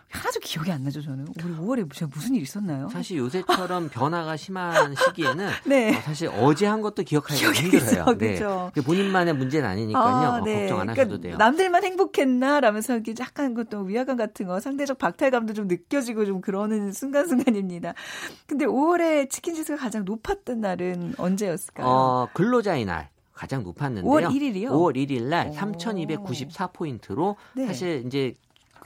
하나도 0.10 0.40
기억이 0.40 0.72
안 0.72 0.84
나죠, 0.84 1.02
저는. 1.02 1.28
우리 1.44 1.54
5월에 1.54 1.94
제가 1.94 2.10
무슨 2.14 2.34
일 2.36 2.42
있었나요? 2.42 2.88
사실 2.90 3.18
요새처럼 3.18 3.90
변화가 3.92 4.38
심한 4.38 4.96
시기에는 4.96 5.50
네. 5.68 5.98
어, 5.98 6.02
사실 6.02 6.30
어제 6.30 6.66
한 6.66 6.82
것도 6.82 7.04
기억하기가 7.04 7.52
힘들어요. 7.52 7.86
있어, 7.86 8.18
네. 8.18 8.38
그렇죠. 8.40 8.72
본인만의 8.86 9.36
문제는 9.36 9.68
아니니까요. 9.68 10.04
아, 10.06 10.42
네. 10.42 10.56
어, 10.56 10.60
걱정 10.60 10.80
안 10.80 10.90
하셔도 10.90 11.08
그러니까 11.08 11.22
돼요. 11.28 11.38
남들만 11.38 11.84
행복했나? 11.84 12.62
라면서 12.62 12.94
이렇게 12.94 13.14
약간 13.20 13.54
그또 13.54 13.82
위화감 13.82 14.16
같은 14.16 14.48
거, 14.48 14.60
상대적 14.62 14.98
박탈감도 14.98 15.54
좀 15.54 15.68
느껴지고 15.68 16.26
좀 16.26 16.40
그러는 16.40 16.94
순간순간입니다. 16.94 17.94
근데 18.46 18.66
5월에 18.66 19.30
치킨 19.30 19.56
지수가 19.56 19.78
가장 19.78 20.06
높았던 20.06 20.62
날은 20.62 21.16
언제였을까요? 21.18 21.86
어, 21.86 22.28
근로자의 22.34 22.86
날. 22.86 23.10
가장 23.34 23.62
높았는데요. 23.62 24.12
5월 24.12 24.32
1일이요? 24.32 24.70
5월 24.70 24.96
1일 24.96 25.26
날 25.26 25.52
3,294포인트로 25.52 27.36
네. 27.54 27.68
사실 27.68 28.04
이제 28.08 28.34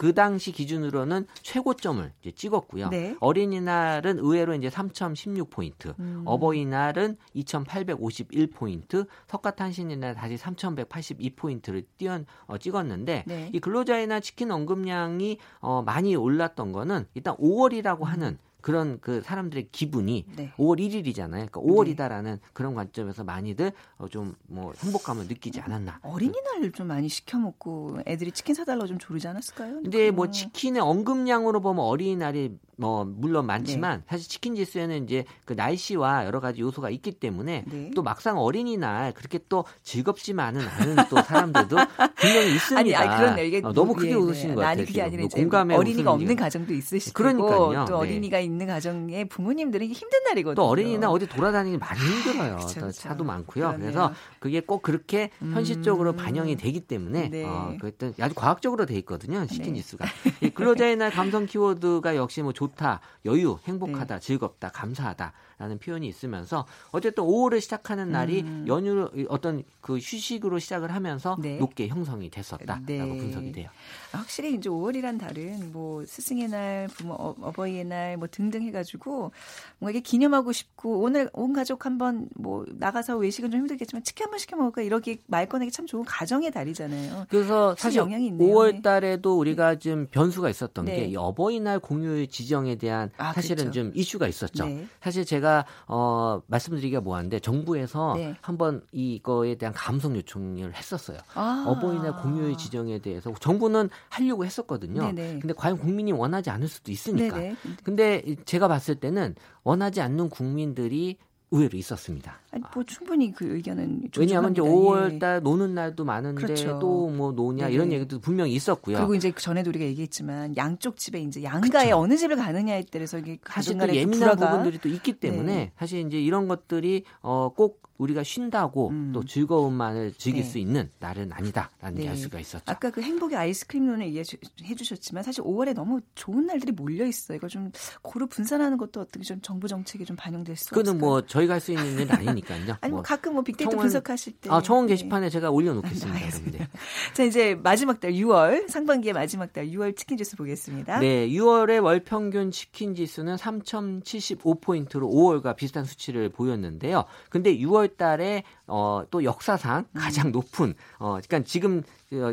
그 0.01 0.15
당시 0.15 0.51
기준으로는 0.51 1.27
최고점을 1.43 2.11
찍었고요. 2.33 2.89
네. 2.89 3.15
어린이날은 3.19 4.17
의외로 4.17 4.55
이제 4.55 4.67
3,016포인트, 4.67 5.93
음. 5.99 6.23
어버이날은 6.25 7.17
2,851포인트, 7.35 9.05
석가탄신일날 9.27 10.15
다시 10.15 10.37
3,182포인트를 10.37 11.85
띄어 11.99 12.19
어, 12.47 12.57
찍었는데 12.57 13.25
네. 13.27 13.51
이 13.53 13.59
근로자의 13.59 14.07
날 14.07 14.21
치킨 14.21 14.49
언급량이 14.49 15.37
어, 15.59 15.83
많이 15.83 16.15
올랐던 16.15 16.71
거는 16.71 17.05
일단 17.13 17.37
5월이라고 17.37 18.01
하는 18.01 18.39
그런 18.61 18.99
그 19.01 19.21
사람들의 19.21 19.69
기분이 19.71 20.25
네. 20.35 20.51
5월 20.57 20.79
1일이잖아요. 20.79 21.49
그러니까 21.51 21.61
5월이다라는 21.61 22.23
네. 22.23 22.39
그런 22.53 22.73
관점에서 22.75 23.23
많이들 23.23 23.71
어, 23.97 24.07
좀뭐 24.07 24.73
행복감을 24.77 25.27
느끼지 25.27 25.61
않았나. 25.61 25.99
어린이날 26.03 26.71
좀 26.71 26.87
많이 26.87 27.09
시켜 27.09 27.37
먹고 27.37 27.99
애들이 28.05 28.31
치킨 28.31 28.55
사달라고 28.55 28.87
좀 28.87 28.97
조르지 28.99 29.27
않았을까요? 29.27 29.81
근데 29.81 30.11
뭐 30.11 30.29
치킨의 30.29 30.81
언급량으로 30.81 31.61
보면 31.61 31.83
어린이날이 31.83 32.57
뭐 32.81 33.05
물론 33.05 33.45
많지만 33.45 33.99
네. 33.99 34.05
사실 34.09 34.27
치킨 34.27 34.55
지수에는 34.55 35.03
이제 35.03 35.23
그 35.45 35.53
날씨와 35.53 36.25
여러 36.25 36.39
가지 36.39 36.61
요소가 36.61 36.89
있기 36.89 37.11
때문에 37.11 37.63
네. 37.67 37.91
또 37.95 38.01
막상 38.01 38.39
어린이날 38.39 39.13
그렇게 39.13 39.39
또 39.49 39.65
즐겁지만은 39.83 40.67
않은 40.67 40.95
또 41.07 41.21
사람들도 41.21 41.77
분명히 42.17 42.55
있습니다. 42.55 42.79
아니, 42.79 42.95
아니 42.95 43.17
그런데 43.17 43.47
이게 43.47 43.61
어, 43.63 43.71
너무 43.71 43.93
크게 43.93 44.09
예, 44.09 44.13
웃으시는 44.15 44.55
것 44.55 44.61
같아요. 44.61 44.79
아니 44.79 44.85
그게 44.85 45.03
아니라 45.03 45.21
뭐 45.21 45.29
공감에 45.29 45.75
어린이가 45.75 46.11
없는 46.11 46.35
가정도 46.35 46.73
있으시고 46.73 47.13
그러니까요. 47.13 47.85
또 47.87 47.93
네. 47.93 47.93
어린이가 47.93 48.39
있는 48.39 48.65
가정에 48.65 49.25
부모님들은 49.25 49.85
힘든 49.85 50.23
날이거든요. 50.23 50.55
또 50.55 50.67
어린이날 50.67 51.11
어디 51.11 51.27
돌아다니기 51.27 51.77
많이 51.77 51.99
힘들어요. 51.99 52.57
그쵸, 52.57 52.81
그쵸. 52.81 52.91
차도 52.93 53.23
많고요. 53.23 53.67
그러네요. 53.67 53.79
그래서 53.79 54.13
그게 54.39 54.59
꼭 54.59 54.81
그렇게 54.81 55.29
현실적으로 55.39 56.13
음. 56.13 56.15
반영이 56.15 56.55
되기 56.55 56.79
때문에 56.79 57.29
네. 57.29 57.45
어, 57.45 57.75
그랬던 57.79 58.15
아주 58.19 58.33
과학적으로 58.33 58.87
돼 58.87 58.95
있거든요. 58.99 59.45
치킨 59.45 59.73
네. 59.73 59.81
지수가. 59.81 60.05
근로자의 60.55 60.95
날 60.95 61.11
감성 61.11 61.45
키워드가 61.45 62.15
역시 62.15 62.41
뭐 62.41 62.53
좋다, 62.71 63.01
여유, 63.25 63.59
행복하다, 63.65 64.15
네. 64.15 64.19
즐겁다, 64.19 64.69
감사하다. 64.69 65.33
라는 65.61 65.77
표현이 65.77 66.07
있으면서 66.07 66.65
어쨌든 66.91 67.23
5월을 67.23 67.61
시작하는 67.61 68.11
날이 68.11 68.41
음. 68.41 68.65
연휴 68.67 69.09
어떤 69.29 69.63
그 69.79 69.97
휴식으로 69.97 70.59
시작을 70.59 70.93
하면서 70.93 71.37
네. 71.39 71.57
높게 71.57 71.87
형성이 71.87 72.29
됐었다라고 72.29 72.85
네. 72.85 72.97
분석이 72.97 73.51
돼요. 73.51 73.69
확실히 74.11 74.55
이제 74.55 74.69
5월이란 74.69 75.19
달은 75.19 75.71
뭐 75.71 76.05
스승의 76.05 76.47
날, 76.49 76.87
부모 76.87 77.13
어, 77.13 77.51
버이의 77.51 77.85
날 77.85 78.01
뭐 78.17 78.27
등등 78.29 78.63
해가지고 78.63 79.31
뭔가 79.79 79.91
이게 79.91 79.99
기념하고 79.99 80.51
싶고 80.51 81.01
오늘 81.01 81.29
온 81.33 81.53
가족 81.53 81.85
한번 81.85 82.27
뭐 82.35 82.65
나가서 82.69 83.17
외식은 83.17 83.51
좀 83.51 83.61
힘들겠지만 83.61 84.03
치킨 84.03 84.25
한번 84.25 84.39
시켜 84.39 84.55
먹을까 84.55 84.81
이렇게 84.81 85.17
말 85.27 85.47
꺼내기 85.47 85.71
참 85.71 85.85
좋은 85.85 86.03
가정의 86.05 86.51
달이잖아요. 86.51 87.25
그래서 87.29 87.75
사실 87.77 87.99
영향이 87.99 88.27
있네요. 88.27 88.47
5월 88.53 88.81
달에도 88.83 89.37
우리가 89.37 89.79
좀 89.79 90.07
변수가 90.09 90.49
있었던 90.49 90.85
네. 90.85 91.09
게 91.09 91.15
어버이날 91.17 91.79
공휴일 91.79 92.27
지정에 92.27 92.75
대한 92.75 93.11
아, 93.17 93.33
사실은 93.33 93.65
그렇죠. 93.65 93.71
좀 93.71 93.91
이슈가 93.95 94.27
있었죠. 94.27 94.65
네. 94.65 94.87
사실 95.01 95.25
제가 95.25 95.50
제가 95.51 95.65
어 95.87 96.41
말씀드리기가 96.47 97.01
뭐한데 97.01 97.39
정부에서 97.39 98.13
네. 98.15 98.35
한번 98.41 98.81
이거에 98.91 99.55
대한 99.55 99.73
감성 99.73 100.15
요청을 100.15 100.73
했었어요. 100.73 101.17
아. 101.35 101.65
어버이날 101.67 102.15
공휴일 102.17 102.57
지정에 102.57 102.99
대해서 102.99 103.33
정부는 103.39 103.89
하려고 104.09 104.45
했었거든요. 104.45 105.11
네네. 105.11 105.39
근데 105.39 105.53
과연 105.53 105.77
국민이 105.77 106.11
원하지 106.11 106.49
않을 106.49 106.67
수도 106.67 106.91
있으니까. 106.91 107.37
네네. 107.37 107.55
근데 107.83 108.35
제가 108.45 108.67
봤을 108.67 108.95
때는 108.95 109.35
원하지 109.63 110.01
않는 110.01 110.29
국민들이 110.29 111.17
의외로 111.51 111.77
있었습니다. 111.77 112.39
아니, 112.51 112.63
뭐 112.73 112.83
충분히 112.85 113.31
그 113.33 113.55
의견은 113.55 114.09
왜냐하면 114.17 114.51
이제 114.53 114.61
5월달 114.61 115.35
예. 115.35 115.39
노는 115.41 115.75
날도 115.75 116.05
많은데 116.05 116.41
그렇죠. 116.41 116.79
또뭐 116.79 117.33
노냐 117.33 117.67
네 117.67 117.73
이런 117.73 117.91
얘기도 117.91 118.19
분명히 118.19 118.53
있었고요. 118.53 118.97
그리고 118.97 119.15
이제 119.15 119.31
전에도 119.35 119.69
우리가 119.69 119.83
얘기했지만 119.85 120.55
양쪽 120.55 120.95
집에 120.97 121.19
이제 121.19 121.43
양가에 121.43 121.85
그쵸. 121.87 121.97
어느 121.97 122.15
집을 122.15 122.37
가느냐에 122.37 122.85
따라서 122.89 123.19
이게 123.19 123.37
사실 123.45 123.77
또 123.77 123.87
예민한 123.93 124.31
불화가. 124.31 124.49
부분들이 124.49 124.79
또 124.79 124.87
있기 124.87 125.13
때문에 125.13 125.55
네. 125.55 125.71
사실 125.77 125.99
이제 126.07 126.19
이런 126.19 126.47
것들이 126.47 127.03
어꼭 127.21 127.81
우리가 128.01 128.23
쉰다고 128.23 128.89
음. 128.89 129.11
또 129.13 129.23
즐거움만을 129.23 130.13
즐길 130.17 130.43
네. 130.43 130.47
수 130.47 130.57
있는 130.57 130.89
날은 130.99 131.31
아니다라는 131.31 131.95
네. 131.95 132.03
게알 132.03 132.17
수가 132.17 132.39
있었죠. 132.39 132.63
아까 132.65 132.89
그 132.89 133.01
행복의 133.01 133.37
아이스크림론을 133.37 134.07
이해해 134.07 134.75
주셨지만 134.75 135.23
사실 135.23 135.43
5월에 135.43 135.73
너무 135.73 136.01
좋은 136.15 136.45
날들이 136.45 136.71
몰려 136.71 137.05
있어요. 137.05 137.37
이거 137.37 137.47
좀 137.47 137.71
고루 138.01 138.27
분산하는 138.27 138.77
것도 138.77 138.99
어떻게 138.99 139.23
좀 139.23 139.39
정부 139.41 139.67
정책에 139.67 140.03
좀 140.03 140.15
반영될 140.15 140.55
수 140.55 140.69
그거는 140.69 140.99
뭐 140.99 141.21
저희가 141.21 141.53
할 141.55 141.61
수 141.61 141.71
있는 141.71 141.93
일은 141.93 142.11
아니니까요. 142.11 142.75
아니 142.81 142.91
뭐, 142.91 143.01
가끔 143.01 143.35
뭐 143.35 143.43
빅데이터 143.43 143.71
청원, 143.71 143.85
분석하실 143.85 144.33
때 144.33 144.49
아, 144.49 144.61
청원 144.61 144.87
네. 144.87 144.93
게시판에 144.93 145.27
네. 145.27 145.29
제가 145.29 145.51
올려 145.51 145.73
놓겠습니다. 145.75 146.19
네. 146.51 146.67
자, 147.13 147.23
이제 147.23 147.55
마지막 147.55 147.99
달 147.99 148.11
6월 148.13 148.67
상반기의 148.67 149.13
마지막 149.13 149.53
달 149.53 149.67
6월 149.67 149.95
치킨 149.95 150.17
지수 150.17 150.35
보겠습니다. 150.35 150.99
네, 150.99 151.29
6월의 151.29 151.83
월 151.83 151.99
평균 151.99 152.51
치킨 152.51 152.95
지수는 152.95 153.37
3,075 153.37 154.59
포인트로 154.59 155.07
5월과 155.07 155.55
비슷한 155.55 155.85
수치를 155.85 156.29
보였는데요. 156.29 157.05
근데 157.29 157.55
6월 157.55 157.90
달에 157.97 158.43
어, 158.67 159.03
또 159.11 159.23
역사상 159.23 159.85
가장 159.93 160.27
음. 160.27 160.31
높은 160.31 160.73
어, 160.99 161.19
그러니까 161.21 161.39
지금 161.43 161.83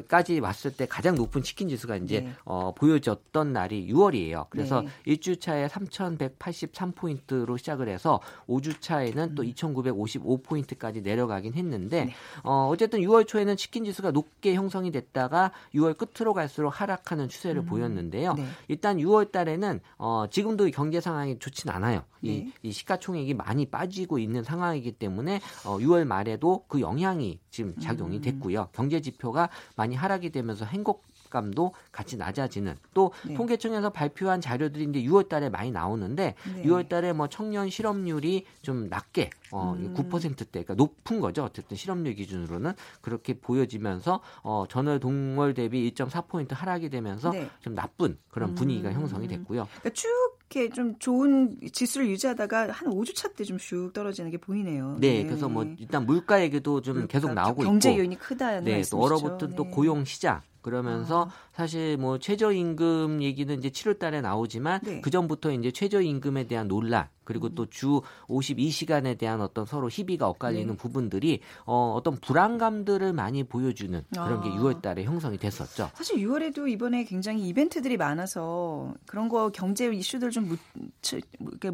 까지 0.09 0.41
왔을 0.41 0.73
때 0.73 0.87
가장 0.87 1.15
높은 1.15 1.43
치킨 1.43 1.69
지수가 1.69 1.97
이제 1.99 2.21
네. 2.21 2.33
어, 2.45 2.75
보여졌던 2.75 3.53
날이 3.53 3.87
6월이에요. 3.93 4.47
그래서 4.51 4.83
네. 4.83 4.89
1주 5.07 5.41
차에 5.41 5.69
3,183 5.69 6.93
포인트로 6.93 7.57
시작을 7.57 7.89
해서 7.89 8.21
5주 8.49 8.81
차에는 8.81 9.31
음. 9.31 9.35
또 9.37 9.45
2,955 9.45 10.43
포인트까지 10.43 11.03
내려가긴 11.03 11.55
했는데 11.55 12.07
네. 12.07 12.15
어, 12.43 12.69
어쨌든 12.73 13.01
6월 13.01 13.27
초에는 13.27 13.57
치킨 13.57 13.85
지수가 13.85 14.11
높게 14.11 14.55
형성이 14.55 14.91
됐다가 14.91 15.53
6월 15.75 15.97
끝으로 15.97 16.35
갈수록 16.35 16.81
하락하는 16.81 17.29
추세를 17.29 17.63
음. 17.63 17.67
보였는데요. 17.67 18.35
네. 18.35 18.47
일단 18.67 18.97
6월 18.97 19.31
달에는 19.31 19.81
어, 19.99 20.27
지금도 20.29 20.71
경제 20.71 21.01
상황이 21.01 21.39
좋진 21.39 21.71
않아요. 21.71 22.03
이, 22.23 22.45
네. 22.45 22.53
이 22.63 22.73
시가총액이 22.73 23.35
많이 23.35 23.67
빠지고 23.67 24.19
있는 24.19 24.43
상황이기 24.43 24.93
때문에 24.93 25.41
어, 25.65 25.79
6월 25.79 26.05
말에도 26.05 26.65
그 26.67 26.81
영향이 26.81 27.39
지금 27.51 27.75
작용이 27.79 28.17
음. 28.17 28.21
됐고요. 28.23 28.69
경제 28.73 29.01
지표가 29.01 29.49
많이 29.77 29.95
하락이 29.95 30.31
되면서 30.31 30.65
행복 30.65 31.05
감도 31.31 31.75
같이 31.93 32.17
낮아지는 32.17 32.77
또 32.95 33.13
네. 33.27 33.35
통계청에서 33.35 33.91
발표한 33.91 34.41
자료들이 34.41 34.85
이제 34.85 35.03
6월 35.03 35.29
달에 35.29 35.49
많이 35.49 35.71
나오는데 35.71 36.35
네. 36.55 36.63
6월 36.63 36.89
달에 36.89 37.13
뭐 37.13 37.29
청년 37.29 37.69
실업률이 37.69 38.47
좀 38.63 38.89
낮게 38.89 39.31
어 39.53 39.75
음. 39.75 39.95
9%대 39.95 40.47
그러니까 40.51 40.75
높은 40.75 41.21
거죠. 41.21 41.45
어쨌든 41.45 41.77
실업률 41.77 42.15
기준으로는 42.15 42.73
그렇게 43.01 43.35
보여지면서 43.35 44.21
어 44.43 44.65
전월 44.69 45.01
동월 45.01 45.55
대비 45.55 45.91
1.4포인트 45.93 46.55
하락이 46.55 46.89
되면서 46.89 47.31
네. 47.31 47.49
좀 47.61 47.75
나쁜 47.75 48.19
그런 48.31 48.55
분위기가 48.55 48.89
음. 48.91 48.95
형성이 48.95 49.29
됐고요. 49.29 49.67
그러니까 49.81 49.91
쭉 49.91 50.09
이렇게 50.51 50.71
좀 50.73 50.99
좋은 50.99 51.59
지수를 51.73 52.09
유지하다가 52.09 52.71
한 52.73 52.91
5주차 52.91 53.35
때 53.37 53.45
좀 53.45 53.57
슉 53.59 53.93
떨어지는 53.93 54.31
게 54.31 54.39
보이네요. 54.39 54.97
네, 54.99 55.23
네, 55.23 55.25
그래서 55.25 55.49
뭐 55.49 55.65
일단 55.79 56.07
물가 56.07 56.41
얘기도 56.43 56.81
좀 56.81 56.95
물가, 56.95 57.07
계속 57.09 57.33
나오고 57.35 57.63
경제 57.63 57.91
있고 57.91 57.97
경제 57.97 57.99
요인이 57.99 58.19
크다는 58.19 58.65
네, 58.65 58.71
말씀이시죠. 58.77 58.97
또 58.97 59.03
얼어붙은 59.03 59.51
네. 59.51 59.57
또 59.57 59.65
고용 59.65 60.05
시장 60.05 60.41
그러면서 60.63 61.25
아. 61.25 61.31
사실 61.53 61.97
뭐 61.97 62.19
최저임금 62.19 63.23
얘기는 63.23 63.59
이제 63.59 63.69
7월 63.71 63.99
달에 63.99 64.21
나오지만 64.21 64.81
네. 64.83 65.01
그 65.01 65.11
전부터 65.11 65.53
이제 65.53 65.71
최저임금에 65.71 66.47
대한 66.47 66.69
논란 66.69 67.09
그리고 67.29 67.49
음. 67.49 67.55
또주 67.55 68.01
52시간에 68.27 69.19
대한 69.19 69.43
어떤 69.43 69.67
서로 69.67 69.91
희비가 69.91 70.29
엇갈리는 70.31 70.67
네. 70.67 70.77
부분들이 70.79 71.41
어, 71.67 71.93
어떤 71.95 72.17
불안감들을 72.17 73.13
많이 73.13 73.45
보여주는 73.45 74.03
그런 74.11 74.41
게 74.41 74.49
6월 74.49 74.79
아. 74.79 74.81
달에 74.81 75.05
형성이 75.05 75.37
됐었죠. 75.37 75.91
사실 75.93 76.17
6월에도 76.17 76.67
이번에 76.71 77.05
굉장히 77.05 77.47
이벤트들이 77.47 77.99
많아서 77.99 78.95
그런 79.05 79.29
거 79.29 79.51
경제 79.51 79.93
이슈들 79.93 80.31
좀 80.31 80.49
묻, 80.49 80.59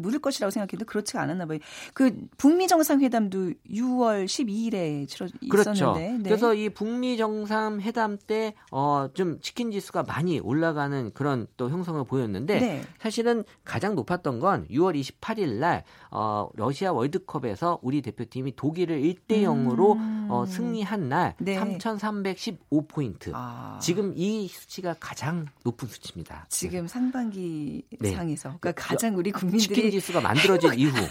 물을 0.01 0.19
것이라고 0.19 0.51
생각했는데 0.51 0.83
그렇지가 0.83 1.21
않았나 1.21 1.45
봐요. 1.45 1.59
그 1.93 2.27
북미 2.35 2.67
정상회담도 2.67 3.53
6월 3.71 4.25
12일에 4.25 5.07
치러 5.07 5.29
그렇죠. 5.49 5.71
있었는데. 5.71 6.17
네. 6.17 6.23
그래서 6.23 6.53
이 6.53 6.67
북미 6.67 7.15
정상회담 7.15 8.17
때 8.27 8.55
어, 8.77 9.07
좀 9.13 9.39
치킨 9.39 9.71
지수가 9.71 10.03
많이 10.03 10.37
올라가는 10.41 11.09
그런 11.13 11.47
또 11.55 11.69
형성을 11.69 12.03
보였는데 12.03 12.59
네. 12.59 12.83
사실은 12.99 13.45
가장 13.63 13.95
높았던 13.95 14.41
건 14.41 14.67
6월 14.67 14.99
28일 14.99 15.59
날 15.59 15.85
어, 16.11 16.49
러시아 16.55 16.91
월드컵에서 16.91 17.79
우리 17.81 18.01
대표팀이 18.01 18.57
독일을 18.57 19.01
1대 19.01 19.43
0으로 19.43 19.93
음. 19.93 20.27
어, 20.29 20.45
승리한 20.45 21.07
날 21.07 21.35
네. 21.39 21.57
3,315포인트. 21.57 23.31
아. 23.33 23.79
지금 23.81 24.11
이 24.13 24.49
수치가 24.49 24.93
가장 24.99 25.45
높은 25.63 25.87
수치입니다. 25.87 26.45
지금 26.49 26.81
네. 26.81 26.87
상반기 26.89 27.83
네. 27.97 28.11
상에서 28.13 28.57
그러니까 28.59 28.73
가장 28.73 29.15
우리 29.15 29.31
국민들이 29.31 29.61
치킨 29.61 29.91
지수가 29.91 30.19
만들어진 30.19 30.73
이후. 30.73 30.91
네. 30.93 31.07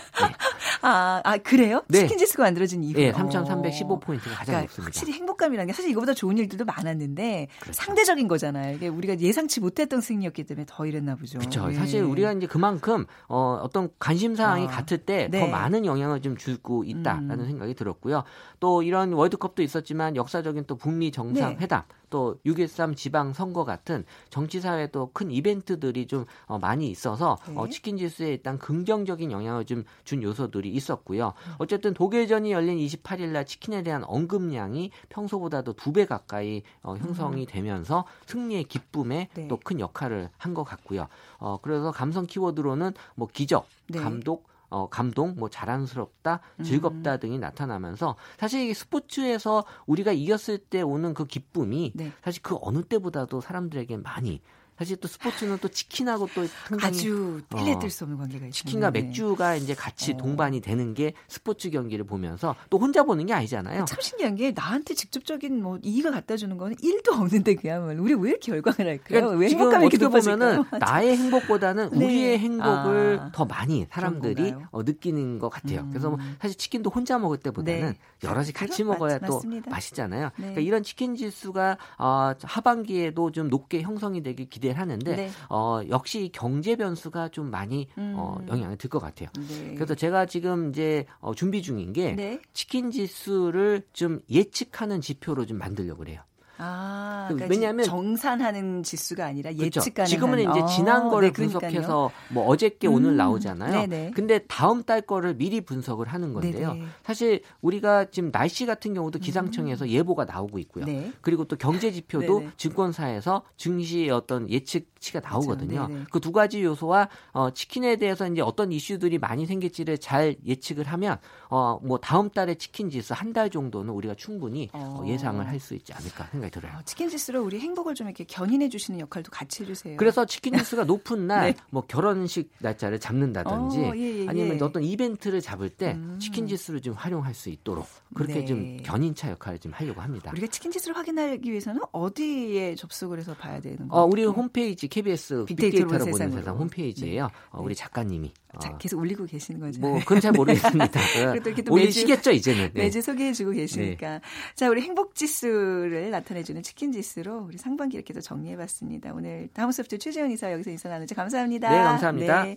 아, 0.86 1.22
아 1.24 1.38
그래요? 1.38 1.82
네. 1.88 2.00
치킨 2.00 2.18
지수가 2.18 2.42
만들어진 2.42 2.82
이후. 2.84 2.98
네, 2.98 3.10
3,315포인트가 3.12 4.34
가장 4.34 4.44
그러니까 4.44 4.60
높습니다. 4.60 4.84
확실히 4.84 5.12
행복감이라는 5.14 5.66
게 5.66 5.72
사실 5.72 5.90
이거보다 5.90 6.12
좋은 6.12 6.36
일들도 6.36 6.66
많았는데 6.66 7.48
그렇죠. 7.60 7.72
상대적인 7.72 8.28
거잖아요. 8.28 8.76
이게 8.76 8.88
우리가 8.88 9.18
예상치 9.18 9.60
못했던 9.60 10.02
승리였기 10.02 10.44
때문에 10.44 10.66
더 10.68 10.84
이랬나 10.84 11.16
보죠. 11.16 11.38
그렇죠. 11.38 11.68
네. 11.68 11.74
사실 11.74 12.02
우리가 12.02 12.32
이제 12.32 12.46
그만큼 12.46 13.06
어, 13.28 13.58
어떤 13.62 13.88
관심 13.98 14.36
사항이 14.36 14.66
아, 14.66 14.68
같을 14.68 14.98
때더 14.98 15.38
네. 15.38 15.48
많은 15.48 15.86
영향을 15.86 16.20
좀 16.20 16.36
주고 16.36 16.84
있다라는 16.84 17.40
음. 17.40 17.46
생각이 17.46 17.74
들었고요. 17.74 18.24
또 18.60 18.82
이런 18.82 19.14
월드컵도 19.14 19.62
있었지만 19.62 20.16
역사적인 20.16 20.64
또 20.66 20.76
북미 20.76 21.10
정상회담 21.10 21.82
네. 21.88 21.94
또 22.14 22.36
6.13 22.46 22.94
지방선거 22.94 23.64
같은 23.64 24.04
정치사회 24.30 24.86
또큰 24.92 25.32
이벤트들이 25.32 26.06
좀 26.06 26.26
어, 26.46 26.60
많이 26.60 26.88
있어서 26.88 27.38
네. 27.48 27.54
어, 27.56 27.68
치킨 27.68 27.96
지수에 27.96 28.28
일단 28.28 28.56
긍정적인 28.56 29.32
영향을 29.32 29.64
좀 29.64 29.82
준 30.04 30.22
요소들이 30.22 30.68
있었고요. 30.70 31.32
어쨌든 31.58 31.92
독일전이 31.94 32.52
열린 32.52 32.78
28일 32.78 33.28
날 33.30 33.44
치킨에 33.46 33.82
대한 33.82 34.04
언급량이 34.04 34.90
평소보다도 35.08 35.72
두 35.72 35.92
배 35.94 36.04
가까이 36.06 36.62
어, 36.82 36.94
형성이 36.96 37.42
음. 37.42 37.46
되면서 37.48 38.04
승리의 38.26 38.64
기쁨에 38.64 39.28
네. 39.34 39.48
또큰 39.48 39.80
역할을 39.80 40.30
한 40.38 40.54
것 40.54 40.62
같고요. 40.62 41.08
어, 41.38 41.58
그래서 41.62 41.90
감성 41.90 42.26
키워드로는 42.26 42.92
뭐 43.16 43.26
기적, 43.32 43.66
네. 43.88 43.98
감독, 43.98 44.46
어, 44.74 44.88
감동, 44.88 45.36
뭐 45.36 45.48
자랑스럽다, 45.48 46.40
즐겁다 46.64 47.14
음. 47.14 47.20
등이 47.20 47.38
나타나면서 47.38 48.16
사실 48.36 48.68
이 48.68 48.74
스포츠에서 48.74 49.64
우리가 49.86 50.10
이겼을 50.10 50.58
때 50.58 50.82
오는 50.82 51.14
그 51.14 51.26
기쁨이 51.26 51.92
네. 51.94 52.10
사실 52.24 52.42
그 52.42 52.58
어느 52.60 52.82
때보다도 52.82 53.40
사람들에게 53.40 53.98
많이 53.98 54.40
사실 54.78 54.96
또 54.96 55.06
스포츠는 55.08 55.58
또 55.60 55.68
치킨하고 55.68 56.28
또 56.34 56.46
상당히 56.68 56.98
아주 56.98 57.40
뗄래 57.48 57.78
뗄 57.78 57.90
수 57.90 58.04
없는 58.04 58.18
관계가 58.18 58.46
있어요. 58.46 58.50
치킨과 58.52 58.90
네. 58.90 59.02
맥주가 59.02 59.54
이제 59.54 59.74
같이 59.74 60.12
어. 60.12 60.16
동반이 60.16 60.60
되는 60.60 60.94
게 60.94 61.12
스포츠 61.28 61.70
경기를 61.70 62.04
보면서 62.04 62.56
또 62.70 62.78
혼자 62.78 63.04
보는 63.04 63.26
게 63.26 63.32
아니잖아요. 63.32 63.84
참 63.84 64.00
신기한 64.00 64.34
게 64.34 64.52
나한테 64.52 64.94
직접적인 64.94 65.62
뭐 65.62 65.78
이익을 65.82 66.10
갖다 66.10 66.36
주는 66.36 66.56
거는 66.56 66.76
1도 66.76 67.12
없는데 67.12 67.54
그야말로 67.54 68.02
우리 68.02 68.14
왜 68.14 68.30
이렇게 68.30 68.52
열광을 68.52 68.78
할까요? 68.80 69.00
그러니까 69.04 69.30
왜 69.38 69.48
행복감이 69.48 69.86
이렇게 69.86 70.08
보면은 70.08 70.64
나의 70.80 71.16
행복보다는 71.16 71.90
네. 71.90 71.96
우리의 71.96 72.38
행복을 72.38 73.18
아. 73.20 73.30
더 73.32 73.44
많이 73.44 73.86
사람들이 73.90 74.54
어, 74.72 74.82
느끼는 74.82 75.38
것 75.38 75.50
같아요. 75.50 75.80
음. 75.80 75.90
그래서 75.90 76.10
뭐 76.10 76.18
사실 76.40 76.56
치킨도 76.56 76.90
혼자 76.90 77.18
먹을 77.18 77.38
때보다는 77.38 77.80
네. 77.92 78.28
여럿이 78.28 78.52
같이 78.52 78.82
먹어야 78.82 79.18
맞, 79.20 79.26
또 79.26 79.34
맞습니다. 79.34 79.70
맛있잖아요. 79.70 80.24
네. 80.24 80.30
그러니까 80.36 80.60
이런 80.62 80.82
치킨 80.82 81.14
지수가 81.14 81.78
어, 81.98 82.32
하반기에도 82.42 83.30
좀 83.30 83.48
높게 83.48 83.82
형성이 83.82 84.22
되길 84.22 84.48
기대 84.48 84.63
를 84.72 84.78
하는데 84.78 85.16
네. 85.16 85.30
어, 85.50 85.80
역시 85.88 86.30
경제 86.32 86.76
변수가 86.76 87.28
좀 87.28 87.50
많이 87.50 87.88
어, 87.96 88.00
음. 88.00 88.14
어, 88.16 88.38
영향을 88.48 88.76
들 88.78 88.88
것 88.88 88.98
같아요. 89.00 89.28
네. 89.48 89.74
그래서 89.74 89.94
제가 89.94 90.26
지금 90.26 90.70
이제 90.70 91.06
어, 91.20 91.34
준비 91.34 91.62
중인 91.62 91.92
게 91.92 92.12
네. 92.12 92.40
치킨 92.52 92.90
지수를 92.90 93.82
좀 93.92 94.20
예측하는 94.30 95.00
지표로 95.00 95.46
좀 95.46 95.58
만들려고 95.58 95.98
그래요. 95.98 96.20
아, 96.58 97.26
그러니까 97.28 97.48
왜냐하면 97.50 97.84
정산하는 97.84 98.82
지수가 98.82 99.24
아니라 99.24 99.54
예측 99.54 99.94
가능 99.94 100.08
지금은 100.08 100.40
이제 100.40 100.60
어, 100.60 100.66
지난 100.66 101.08
거를 101.08 101.28
네, 101.28 101.32
분석해서 101.32 102.10
뭐 102.30 102.46
어저께 102.46 102.88
음, 102.88 102.94
오늘 102.94 103.16
나오잖아요. 103.16 103.72
네네. 103.86 104.12
근데 104.14 104.38
다음 104.48 104.82
달 104.82 105.00
거를 105.02 105.34
미리 105.34 105.60
분석을 105.60 106.06
하는 106.08 106.32
건데요. 106.32 106.72
네네. 106.74 106.86
사실 107.04 107.42
우리가 107.60 108.06
지금 108.06 108.30
날씨 108.32 108.66
같은 108.66 108.94
경우도 108.94 109.18
기상청에서 109.18 109.84
음. 109.84 109.90
예보가 109.90 110.24
나오고 110.24 110.58
있고요. 110.60 110.86
네. 110.86 111.12
그리고 111.20 111.44
또 111.44 111.56
경제 111.56 111.90
지표도 111.92 112.38
네네. 112.38 112.50
증권사에서 112.56 113.42
증시의 113.56 114.10
어떤 114.10 114.48
예측치가 114.48 115.20
나오거든요. 115.20 115.88
그두 116.10 116.32
가지 116.32 116.62
요소와 116.62 117.08
어, 117.32 117.50
치킨에 117.50 117.96
대해서 117.96 118.26
이제 118.26 118.40
어떤 118.40 118.72
이슈들이 118.72 119.18
많이 119.18 119.44
생길지를 119.46 119.98
잘 119.98 120.36
예측을 120.46 120.84
하면 120.86 121.18
어, 121.50 121.78
뭐 121.82 121.98
다음 121.98 122.30
달에 122.30 122.54
치킨 122.54 122.88
지수 122.88 123.12
한 123.12 123.34
달 123.34 123.50
정도는 123.50 123.92
우리가 123.92 124.14
충분히 124.14 124.68
어. 124.72 125.00
어. 125.02 125.06
예상을 125.08 125.44
할 125.44 125.58
수 125.58 125.74
있지 125.74 125.92
않을까 125.92 126.26
생각 126.30 126.43
이 126.46 126.50
들어요. 126.50 126.72
어, 126.76 126.82
치킨 126.84 127.08
지수로 127.08 127.42
우리 127.42 127.60
행복을 127.60 127.94
좀 127.94 128.06
이렇게 128.06 128.24
견인해 128.24 128.68
주시는 128.68 129.00
역할도 129.00 129.30
같이 129.30 129.62
해주세요. 129.62 129.96
그래서 129.96 130.24
치킨 130.24 130.56
지수가 130.56 130.84
높은 130.84 131.26
날, 131.26 131.54
네. 131.54 131.60
뭐 131.70 131.82
결혼식 131.82 132.50
날짜를 132.60 133.00
잡는다든지 133.00 133.78
어, 133.78 133.92
예, 133.96 134.20
예, 134.22 134.28
아니면 134.28 134.58
예. 134.58 134.62
어떤 134.62 134.82
이벤트를 134.82 135.40
잡을 135.40 135.68
때 135.68 135.92
음. 135.92 136.18
치킨 136.20 136.46
지수를 136.46 136.80
좀 136.80 136.94
활용할 136.94 137.34
수 137.34 137.50
있도록 137.50 137.86
그렇게 138.14 138.40
네. 138.40 138.44
좀 138.44 138.76
견인차 138.82 139.30
역할을 139.30 139.58
좀 139.58 139.72
하려고 139.72 140.00
합니다. 140.00 140.30
우리가 140.32 140.46
치킨 140.48 140.70
지수를 140.70 140.96
확인하기 140.96 141.50
위해서는 141.50 141.80
어디에 141.92 142.74
접속을 142.74 143.18
해서 143.18 143.34
봐야 143.34 143.60
되는 143.60 143.88
거예요? 143.88 143.90
어, 143.90 144.06
우리 144.06 144.24
홈페이지 144.24 144.88
KBS 144.88 145.44
빅데이터로, 145.46 145.88
빅데이터로 145.88 146.10
보는 146.12 146.30
세상 146.30 146.56
홈페이지에요. 146.56 147.24
네. 147.24 147.32
어, 147.50 147.62
우리 147.62 147.74
작가님이 147.74 148.32
자, 148.60 148.70
어. 148.70 148.78
계속 148.78 148.98
올리고 148.98 149.26
계시는 149.26 149.60
거죠. 149.60 149.80
뭐 149.80 149.98
그건 150.00 150.20
잘 150.20 150.32
모르겠습니다. 150.32 151.00
또 151.64 151.72
올리시겠죠 151.72 152.30
이제는. 152.30 152.70
네. 152.74 152.84
매주 152.84 153.02
소개해주고 153.02 153.52
계시니까. 153.52 154.10
네. 154.10 154.20
자, 154.54 154.68
우리 154.68 154.82
행복 154.82 155.14
지수를 155.14 156.10
나타내주는 156.10 156.62
치킨 156.62 156.92
지수로 156.92 157.44
우리 157.46 157.58
상반기 157.58 157.96
이렇게 157.96 158.12
도 158.12 158.20
정리해봤습니다. 158.20 159.12
오늘 159.14 159.48
다음 159.52 159.70
수업도 159.70 159.98
최재원 159.98 160.30
이사 160.30 160.52
여기서 160.52 160.70
인사 160.70 160.88
나누죠. 160.88 161.14
감사합니다. 161.14 161.70
네, 161.70 161.78
감사합니다. 161.78 162.44
네. 162.44 162.56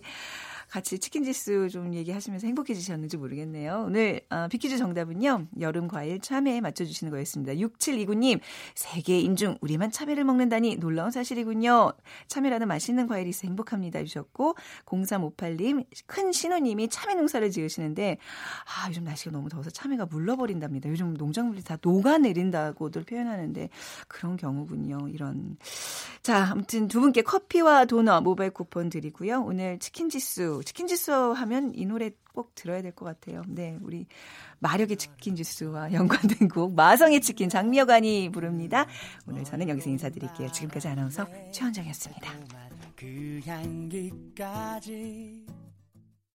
같이 0.70 0.98
치킨 0.98 1.24
지수 1.24 1.68
좀 1.70 1.94
얘기하시면서 1.94 2.46
행복해지셨는지 2.46 3.16
모르겠네요. 3.16 3.84
오늘 3.86 4.20
어, 4.30 4.48
비키즈 4.50 4.76
정답은요. 4.76 5.46
여름 5.60 5.88
과일 5.88 6.20
참외에 6.20 6.60
맞춰주시는 6.60 7.10
거였습니다. 7.10 7.54
6729님 7.54 8.40
세계 8.74 9.18
인중 9.20 9.56
우리만 9.60 9.90
참외를 9.90 10.24
먹는다니 10.24 10.76
놀라운 10.76 11.10
사실이군요. 11.10 11.92
참외라는 12.26 12.68
맛있는 12.68 13.06
과일이 13.06 13.30
있어 13.30 13.46
행복합니다 13.46 14.04
주셨고 14.04 14.56
0358님 14.84 15.86
큰 16.06 16.32
신우님이 16.32 16.88
참외 16.88 17.14
농사를 17.14 17.50
지으시는데 17.50 18.18
아 18.66 18.88
요즘 18.88 19.04
날씨가 19.04 19.30
너무 19.30 19.48
더워서 19.48 19.70
참외가 19.70 20.04
물러버린답니다. 20.04 20.90
요즘 20.90 21.14
농작물이 21.14 21.64
다 21.64 21.78
녹아내린다고들 21.80 23.04
표현하는데 23.04 23.70
그런 24.06 24.36
경우군요. 24.36 25.08
이런 25.08 25.56
자 26.22 26.48
아무튼 26.50 26.88
두 26.88 27.00
분께 27.00 27.22
커피와 27.22 27.86
도넛 27.86 28.22
모바일 28.22 28.50
쿠폰 28.50 28.90
드리고요. 28.90 29.42
오늘 29.42 29.78
치킨 29.78 30.10
지수 30.10 30.57
치킨 30.62 30.86
지수 30.86 31.32
하면 31.32 31.72
이 31.74 31.86
노래 31.86 32.10
꼭 32.34 32.54
들어야 32.54 32.82
될 32.82 32.92
것 32.92 33.04
같아요. 33.04 33.42
네, 33.48 33.76
우리 33.82 34.06
마력의 34.60 34.96
치킨 34.96 35.34
지수와 35.36 35.92
연관된 35.92 36.48
곡 36.48 36.74
마성의 36.74 37.20
치킨 37.20 37.48
장미여관이 37.48 38.30
부릅니다. 38.30 38.86
오늘 39.26 39.44
저는 39.44 39.68
여기서 39.68 39.90
인사드릴게요. 39.90 40.50
지금까지 40.52 40.88
아나운서 40.88 41.26
최원정이었습니다. 41.52 42.32
그 42.96 43.40
향기까지 43.46 45.46